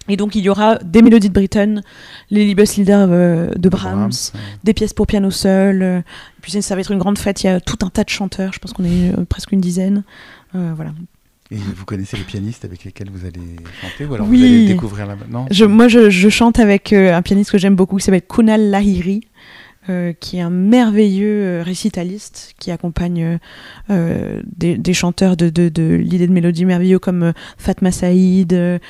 Et 0.08 0.16
donc, 0.16 0.34
il 0.34 0.42
y 0.42 0.48
aura 0.48 0.76
des 0.78 1.00
mélodies 1.00 1.28
de 1.28 1.34
Britten, 1.34 1.82
les 2.30 2.44
Liebeslieder 2.44 3.06
euh, 3.08 3.50
de 3.54 3.68
Brahms, 3.68 4.10
ouais. 4.34 4.40
des 4.64 4.74
pièces 4.74 4.92
pour 4.92 5.06
piano 5.06 5.30
seul. 5.30 5.82
euh, 5.82 6.00
puis 6.40 6.60
ça 6.60 6.74
va 6.74 6.80
être 6.80 6.90
une 6.90 6.98
grande 6.98 7.18
fête. 7.18 7.42
Il 7.44 7.46
y 7.46 7.50
a 7.50 7.60
tout 7.60 7.78
un 7.82 7.88
tas 7.88 8.02
de 8.04 8.08
chanteurs. 8.10 8.52
Je 8.52 8.58
pense 8.58 8.72
qu'on 8.72 8.84
est 8.84 9.12
euh, 9.16 9.24
presque 9.28 9.52
une 9.52 9.60
dizaine. 9.60 10.02
Euh, 10.56 10.72
voilà. 10.74 10.90
Et 11.52 11.56
vous 11.56 11.84
connaissez 11.84 12.16
les 12.16 12.24
pianistes 12.24 12.64
avec 12.64 12.82
lesquels 12.84 13.10
vous 13.10 13.24
allez 13.26 13.56
chanter 13.80 14.06
ou 14.06 14.14
alors 14.14 14.26
Oui. 14.28 14.38
vous 14.38 14.44
allez 14.44 14.62
le 14.62 14.68
découvrir 14.68 15.06
là 15.06 15.14
maintenant 15.16 15.46
Je, 15.50 15.64
moi, 15.66 15.86
je, 15.86 16.10
je 16.10 16.28
chante 16.28 16.58
avec 16.58 16.92
un 16.92 17.22
pianiste 17.22 17.50
que 17.52 17.58
j'aime 17.58 17.76
beaucoup 17.76 17.96
qui 17.98 18.04
s'appelle 18.04 18.22
Kunal 18.26 18.70
Lahiri, 18.70 19.20
euh, 19.90 20.12
qui 20.12 20.36
est 20.36 20.40
un 20.40 20.50
merveilleux 20.50 21.42
euh, 21.42 21.62
récitaliste 21.64 22.54
qui 22.60 22.70
accompagne 22.70 23.40
euh, 23.90 24.40
des, 24.56 24.94
chanteurs 24.94 25.36
de, 25.36 25.48
de, 25.48 25.94
l'idée 25.94 26.28
de 26.28 26.32
mélodie 26.32 26.64
merveilleux 26.64 27.00
comme 27.00 27.32
Fatma 27.58 27.90
Saïd, 27.90 28.80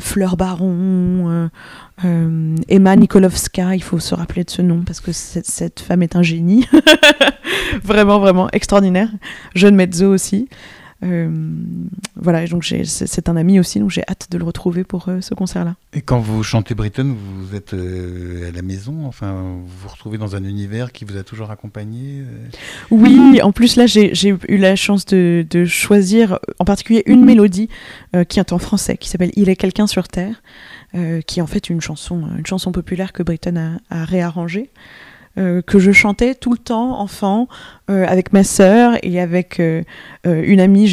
Fleur 0.00 0.38
Baron, 0.38 1.50
Emma 2.02 2.96
Nikolovska. 2.96 3.74
Il 3.74 3.82
faut 3.82 3.98
se 3.98 4.14
rappeler 4.14 4.44
de 4.44 4.50
ce 4.50 4.62
nom 4.62 4.84
parce 4.86 5.00
que 5.00 5.12
cette 5.12 5.80
femme 5.80 6.02
est 6.02 6.16
un 6.16 6.22
génie. 6.22 6.66
vraiment, 7.84 8.18
vraiment 8.18 8.48
extraordinaire. 8.52 9.10
Jeune 9.54 9.74
mezzo 9.74 10.10
aussi. 10.10 10.48
Euh, 11.04 11.30
voilà, 12.16 12.44
donc 12.46 12.64
c'est 12.64 13.28
un 13.28 13.36
ami 13.36 13.60
aussi, 13.60 13.78
donc 13.78 13.90
j'ai 13.90 14.02
hâte 14.08 14.28
de 14.30 14.38
le 14.38 14.44
retrouver 14.44 14.82
pour 14.82 15.08
euh, 15.08 15.20
ce 15.20 15.34
concert-là. 15.34 15.76
Et 15.92 16.00
quand 16.00 16.18
vous 16.18 16.42
chantez 16.42 16.74
Britton, 16.74 17.14
vous 17.14 17.54
êtes 17.54 17.72
euh, 17.74 18.48
à 18.48 18.52
la 18.52 18.62
maison, 18.62 19.06
enfin 19.06 19.32
vous 19.32 19.66
vous 19.66 19.88
retrouvez 19.88 20.18
dans 20.18 20.34
un 20.34 20.42
univers 20.42 20.90
qui 20.90 21.04
vous 21.04 21.16
a 21.16 21.22
toujours 21.22 21.52
accompagné 21.52 22.24
Oui, 22.90 23.40
en 23.42 23.52
plus 23.52 23.76
là 23.76 23.86
j'ai 23.86 24.36
eu 24.48 24.56
la 24.56 24.74
chance 24.74 25.06
de, 25.06 25.46
de 25.48 25.64
choisir 25.64 26.40
en 26.58 26.64
particulier 26.64 27.04
une 27.06 27.24
mélodie 27.24 27.68
qui 28.28 28.40
est 28.40 28.52
en 28.52 28.58
français, 28.58 28.96
qui 28.96 29.08
s'appelle 29.08 29.30
Il 29.36 29.48
est 29.48 29.56
quelqu'un 29.56 29.86
sur 29.86 30.08
Terre, 30.08 30.42
euh, 30.94 31.20
qui 31.20 31.40
est 31.40 31.42
en 31.42 31.46
fait 31.46 31.68
une 31.68 31.82
chanson, 31.82 32.22
une 32.38 32.46
chanson 32.46 32.72
populaire 32.72 33.12
que 33.12 33.22
Britton 33.22 33.56
a, 33.56 33.94
a 33.94 34.04
réarrangée, 34.06 34.70
euh, 35.38 35.62
que 35.62 35.78
je 35.78 35.92
chantais 35.92 36.34
tout 36.34 36.50
le 36.50 36.58
temps, 36.58 36.98
enfant, 36.98 37.46
euh, 37.90 38.04
avec 38.08 38.32
ma 38.32 38.42
sœur 38.42 38.98
et 39.02 39.20
avec 39.20 39.60
euh, 39.60 39.82
une 40.24 40.58
amie. 40.58 40.92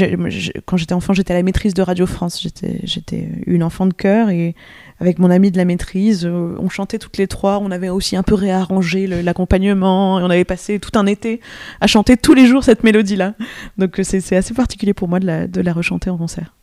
Quand 0.65 0.77
j'étais 0.77 0.93
enfant, 0.93 1.13
j'étais 1.13 1.33
la 1.33 1.41
maîtrise 1.41 1.73
de 1.73 1.81
Radio 1.81 2.05
France, 2.05 2.45
j'étais 2.83 3.29
une 3.47 3.63
enfant 3.63 3.87
de 3.87 3.93
cœur 3.93 4.29
et 4.29 4.53
avec 4.99 5.17
mon 5.17 5.31
amie 5.31 5.49
de 5.51 5.57
la 5.57 5.65
maîtrise, 5.65 6.25
on 6.25 6.69
chantait 6.69 6.99
toutes 6.99 7.17
les 7.17 7.27
trois, 7.27 7.59
on 7.59 7.71
avait 7.71 7.89
aussi 7.89 8.15
un 8.15 8.23
peu 8.23 8.35
réarrangé 8.35 9.07
l'accompagnement 9.07 10.19
et 10.19 10.23
on 10.23 10.29
avait 10.29 10.45
passé 10.45 10.79
tout 10.79 10.97
un 10.97 11.05
été 11.05 11.41
à 11.81 11.87
chanter 11.87 12.15
tous 12.15 12.33
les 12.33 12.45
jours 12.45 12.63
cette 12.63 12.83
mélodie-là. 12.83 13.33
Donc 13.77 13.99
c'est 14.03 14.21
c'est 14.21 14.37
assez 14.37 14.53
particulier 14.53 14.93
pour 14.93 15.09
moi 15.09 15.19
de 15.19 15.25
la, 15.25 15.47
de 15.47 15.59
la 15.59 15.73
rechanter 15.73 16.11
en 16.11 16.17
concert. 16.17 16.53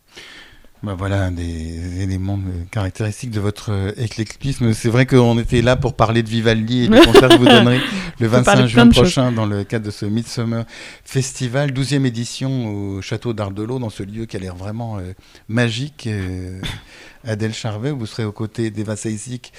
Bah 0.83 0.95
voilà 0.97 1.23
un 1.23 1.31
des 1.31 2.01
éléments 2.03 2.37
euh, 2.45 2.63
caractéristiques 2.69 3.31
de 3.31 3.39
votre 3.39 3.71
euh, 3.71 3.91
éclectisme. 3.95 4.73
C'est 4.73 4.89
vrai 4.89 5.05
qu'on 5.05 5.39
était 5.39 5.61
là 5.61 5.77
pour 5.77 5.93
parler 5.95 6.23
de 6.23 6.27
Vivaldi 6.27 6.83
et 6.83 6.87
du 6.89 6.99
concert 7.05 7.29
que 7.29 7.37
vous 7.37 7.45
donnerez 7.45 7.79
le 8.19 8.27
peut 8.29 8.43
parler 8.43 8.61
25 8.61 8.61
de 8.63 8.67
juin 8.67 8.89
prochain 8.89 9.31
dans 9.31 9.45
le 9.45 9.63
cadre 9.63 9.85
de 9.85 9.91
ce 9.91 10.05
Midsummer 10.05 10.65
Festival, 11.05 11.71
12e 11.71 12.05
édition 12.05 12.67
au 12.67 13.01
château 13.01 13.31
d'Ardelot, 13.33 13.79
dans 13.79 13.89
ce 13.89 14.03
lieu 14.03 14.25
qui 14.25 14.35
a 14.35 14.39
l'air 14.39 14.55
vraiment 14.55 14.97
euh, 14.97 15.13
magique. 15.47 16.05
euh, 16.07 16.59
Adèle 17.25 17.53
Charvet, 17.53 17.91
vous 17.91 18.05
serez 18.05 18.25
aux 18.25 18.33
côtés 18.33 18.69
d'Eva 18.69 18.97
Seisik 18.97 19.53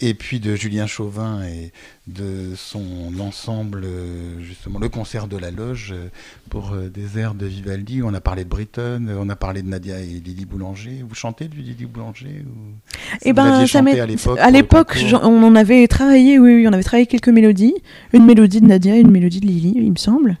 et 0.00 0.14
puis 0.14 0.40
de 0.40 0.56
Julien 0.56 0.86
Chauvin 0.86 1.42
et 1.44 1.72
de 2.06 2.54
son 2.56 3.12
ensemble, 3.20 3.82
euh, 3.84 4.40
justement, 4.40 4.78
le 4.78 4.88
concert 4.88 5.26
de 5.28 5.36
la 5.36 5.50
loge 5.50 5.92
euh, 5.92 6.08
pour 6.48 6.72
euh, 6.72 6.88
des 6.88 7.18
airs 7.18 7.34
de 7.34 7.46
Vivaldi. 7.46 8.02
On 8.02 8.14
a 8.14 8.20
parlé 8.20 8.44
de 8.44 8.48
Britton, 8.48 9.06
on 9.18 9.28
a 9.28 9.36
parlé 9.36 9.62
de 9.62 9.68
Nadia 9.68 10.00
et 10.00 10.06
Lily 10.06 10.46
Boulanger. 10.46 11.04
Vous 11.06 11.14
chantez 11.14 11.48
du 11.48 11.58
Lily 11.58 11.86
Boulanger 11.86 12.44
ou... 12.46 12.74
Eh 13.22 13.32
ben, 13.32 13.66
ça 13.66 13.80
à 13.80 14.50
l'époque 14.50 14.96
à 14.96 15.26
on 15.26 15.42
en 15.42 15.54
avait 15.54 15.86
travaillé, 15.86 16.38
oui, 16.38 16.54
oui, 16.54 16.68
on 16.68 16.72
avait 16.72 16.82
travaillé 16.82 17.06
quelques 17.06 17.28
mélodies. 17.28 17.74
Une 18.12 18.24
mélodie 18.24 18.60
de 18.60 18.66
Nadia, 18.66 18.96
une 18.96 19.10
mélodie 19.10 19.40
de 19.40 19.46
Lily, 19.46 19.74
il 19.76 19.92
me 19.92 19.96
semble. 19.96 20.38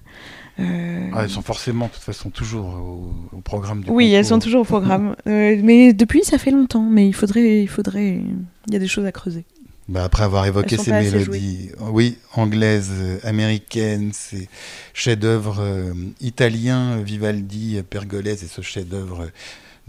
Euh, 0.60 1.10
Ah, 1.14 1.22
elles 1.22 1.30
sont 1.30 1.42
forcément, 1.42 1.86
de 1.86 1.92
toute 1.92 2.02
façon, 2.02 2.30
toujours 2.30 2.66
au, 2.66 3.36
au 3.36 3.40
programme 3.40 3.82
du 3.82 3.90
oui, 3.90 4.12
elles 4.12 4.26
sont 4.26 4.38
toujours 4.38 4.62
au 4.62 4.64
programme. 4.64 5.14
Euh, 5.26 5.60
mais 5.62 5.92
depuis, 5.92 6.24
ça 6.24 6.38
fait 6.38 6.50
longtemps. 6.50 6.88
Mais 6.90 7.06
il 7.06 7.12
faudrait, 7.12 7.62
il 7.62 7.68
faudrait, 7.68 8.22
il 8.66 8.72
y 8.72 8.76
a 8.76 8.78
des 8.78 8.88
choses 8.88 9.04
à 9.04 9.12
creuser. 9.12 9.44
Bah, 9.90 10.04
après 10.04 10.22
avoir 10.22 10.46
évoqué 10.46 10.76
ces 10.76 10.92
mélodies, 10.92 11.72
oui, 11.80 12.16
anglaises, 12.34 12.92
euh, 12.92 13.18
américaines, 13.24 14.12
ces 14.12 14.48
chefs-d'œuvre 14.94 15.56
euh, 15.58 15.92
italiens, 16.20 16.98
euh, 16.98 17.02
Vivaldi, 17.02 17.76
euh, 17.76 17.82
Pergolèse 17.82 18.44
et 18.44 18.46
ce 18.46 18.62
chef-d'œuvre 18.62 19.22
euh, 19.22 19.30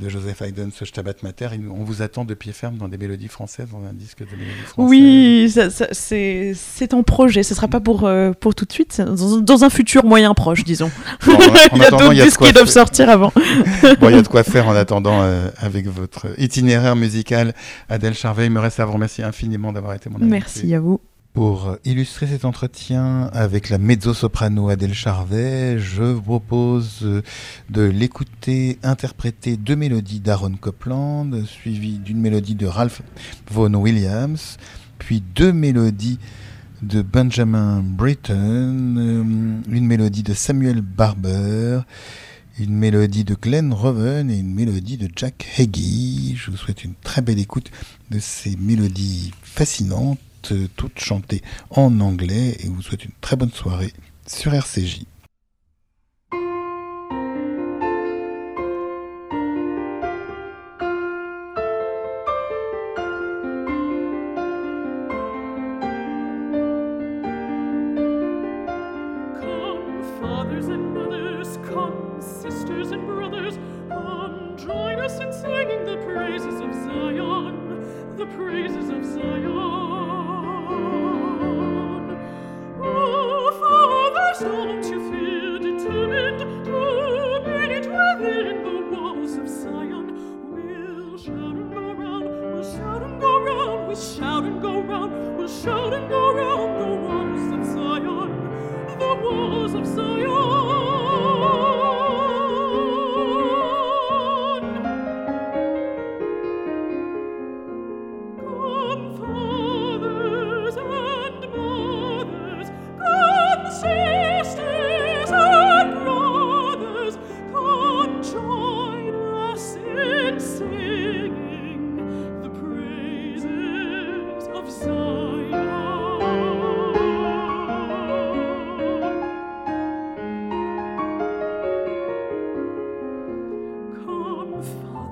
de 0.02 0.10
Joseph 0.10 0.42
Haydn, 0.42 0.70
ce 0.74 0.84
Stabat 0.86 1.14
Mater. 1.24 1.50
On 1.70 1.84
vous 1.84 2.02
attend 2.02 2.26
de 2.26 2.34
pied 2.34 2.52
ferme 2.52 2.78
dans 2.78 2.88
des 2.88 2.98
mélodies 2.98 3.28
françaises, 3.28 3.68
dans 3.72 3.88
un 3.88 3.94
disque 3.94 4.20
de 4.20 4.36
mélodies 4.36 4.62
françaises. 4.66 4.90
Oui, 4.90 6.56
c'est 6.56 6.94
en 6.94 7.04
projet. 7.04 7.44
Ce 7.44 7.54
ne 7.54 7.56
sera 7.56 7.68
pas 7.68 7.80
pour, 7.80 8.06
euh, 8.06 8.32
pour 8.32 8.56
tout 8.56 8.66
de 8.66 8.72
suite, 8.72 9.02
dans, 9.02 9.64
un 9.64 9.70
futur 9.70 10.04
moyen 10.04 10.34
proche, 10.34 10.64
disons. 10.64 10.92
il 11.28 11.78
y 11.78 11.86
a 11.86 11.92
d'autres 11.92 12.14
disques 12.14 12.42
qui 12.42 12.52
doivent 12.54 12.68
sortir 12.68 13.10
avant. 13.10 13.32
bon, 14.00 14.10
il 14.10 14.16
y 14.16 14.20
a 14.20 14.22
de 14.22 14.28
quoi 14.28 14.44
faire 14.44 14.68
en 14.68 14.76
attendant 14.76 15.22
euh, 15.22 15.50
avec 15.58 15.88
votre 15.88 16.28
itinéraire 16.38 16.96
musical. 16.96 17.54
Adèle 17.90 18.16
Charvet, 18.16 18.48
il 18.48 18.52
me 18.52 18.60
reste 18.60 18.80
à 18.80 18.86
vous 18.86 18.94
remercier 18.94 19.24
infiniment 19.24 19.72
d'avoir 19.72 19.94
été 19.94 20.10
mon 20.10 20.16
invité. 20.16 20.32
Merci 20.32 20.74
à 20.74 20.80
vous. 20.80 21.00
Pour 21.34 21.78
illustrer 21.86 22.28
cet 22.28 22.44
entretien 22.44 23.30
avec 23.32 23.70
la 23.70 23.78
mezzo-soprano 23.78 24.68
Adèle 24.68 24.94
Charvet, 24.94 25.80
je 25.80 26.04
vous 26.04 26.22
propose 26.22 27.24
de 27.70 27.82
l'écouter 27.82 28.78
interpréter 28.84 29.56
deux 29.56 29.78
mélodies 29.78 30.20
d'Aaron 30.20 30.56
Copland, 30.60 31.46
suivies 31.46 32.00
d'une 32.00 32.20
mélodie 32.20 32.56
de 32.56 32.66
Ralph 32.66 33.02
Vaughan 33.50 33.76
Williams, 33.76 34.58
puis 35.00 35.24
deux 35.34 35.54
mélodies 35.54 36.20
de 36.82 37.02
Benjamin 37.02 37.82
Britten, 37.82 39.64
une 39.70 39.88
mélodie 39.88 40.24
de 40.24 40.34
Samuel 40.34 40.82
Barber, 40.82 41.80
une 42.60 42.76
mélodie 42.76 43.24
de 43.24 43.36
Glenn 43.36 43.72
Roven 43.72 44.30
et 44.30 44.38
une 44.38 44.54
mélodie 44.54 44.98
de 44.98 45.08
Jack 45.16 45.48
Hagee. 45.58 46.36
Je 46.36 46.52
vous 46.52 46.58
souhaite 46.58 46.84
une 46.84 46.96
très 46.96 47.22
belle 47.22 47.40
écoute 47.40 47.72
de 48.10 48.20
ces 48.20 48.58
mélodies 48.58 49.32
fascinantes 49.44 50.20
toutes 50.76 51.00
chantées 51.00 51.42
en 51.70 52.00
anglais 52.00 52.58
et 52.60 52.68
vous 52.68 52.82
souhaite 52.82 53.06
une 53.06 53.12
très 53.22 53.36
bonne 53.36 53.52
soirée 53.52 53.94
sur 54.28 54.54
RCJ. 54.54 55.02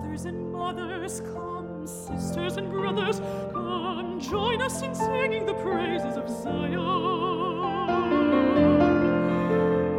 Fathers 0.10 0.26
and 0.26 0.52
mothers, 0.52 1.22
come, 1.22 1.86
sisters 1.86 2.58
and 2.58 2.72
brothers, 2.72 3.19
come, 3.54 4.19
join 4.19 4.60
us 4.60 4.82
in 4.82 4.95
singing 4.95 5.45
the 5.45 5.54
praises 5.54 6.17
of 6.17 6.28
Zion. 6.28 6.80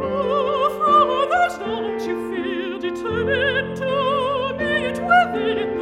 Oh, 0.03 0.67
fathers, 0.77 1.57
don't 1.59 2.01
you 2.05 2.29
fear, 2.29 2.77
determined 2.91 3.77
to 3.77 4.53
meet 4.59 4.99
within 5.01 5.80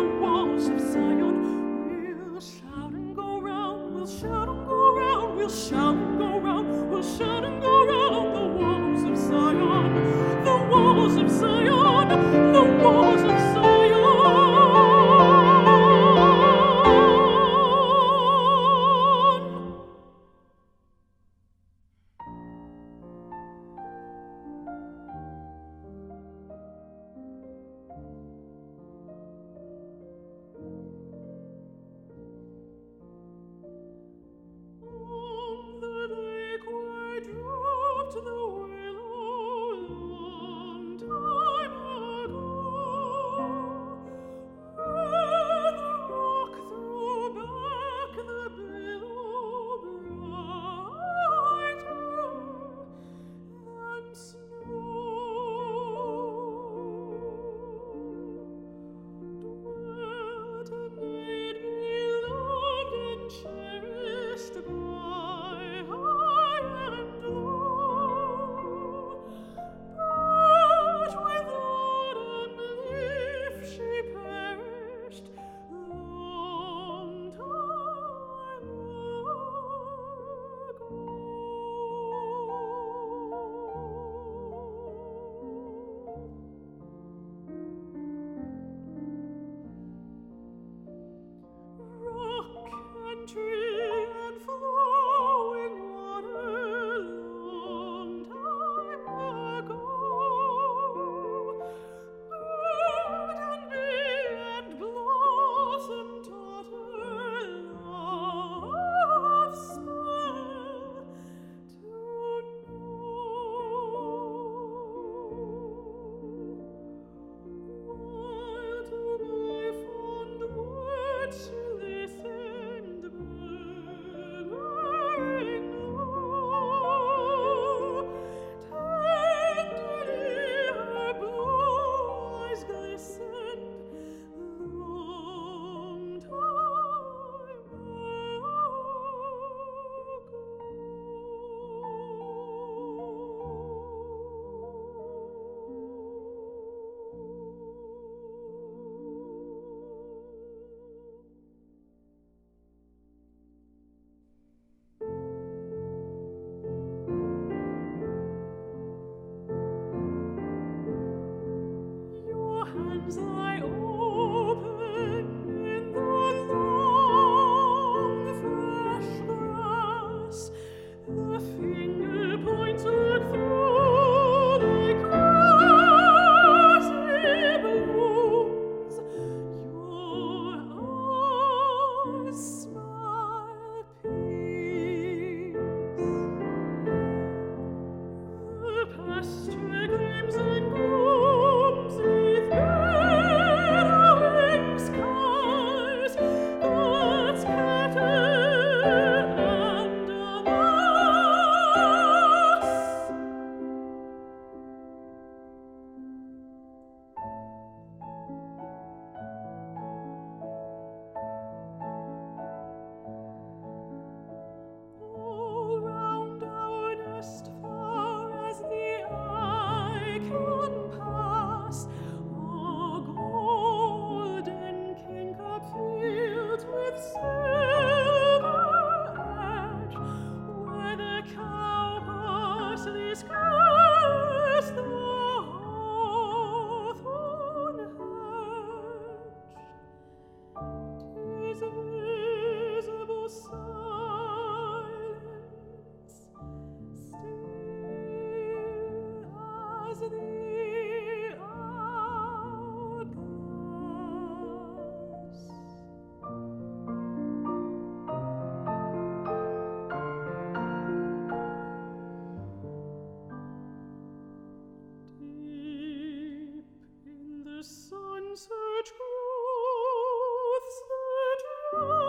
Oh. 271.71 272.08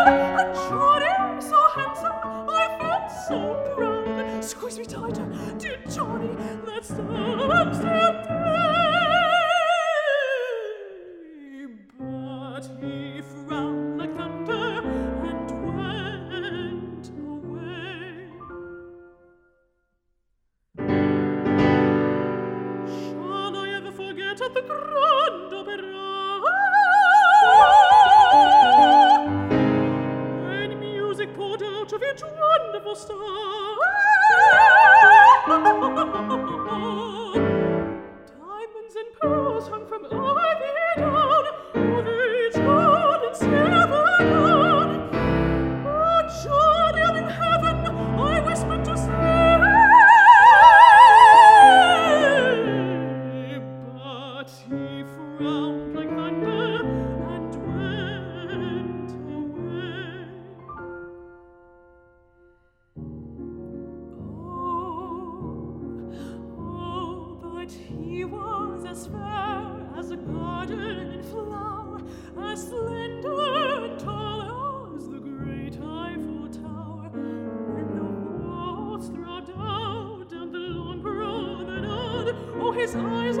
his 82.93 82.97
eyes 82.97 83.40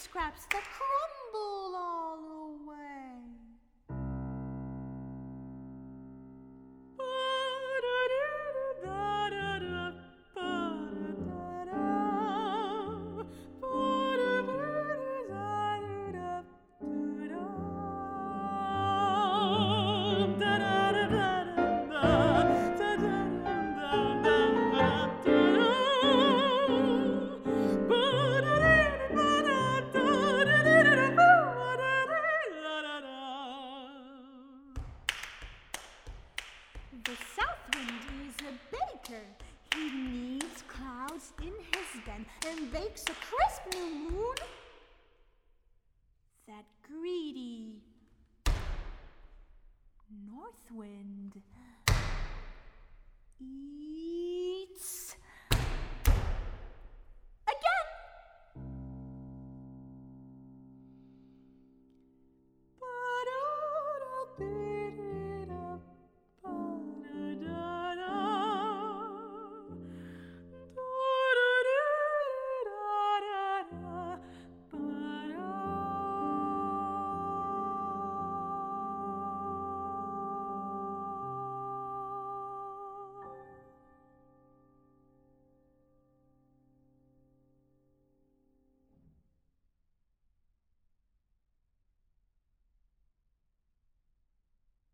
scraps 0.00 0.46
the 0.46 0.56
crumb. 0.56 1.09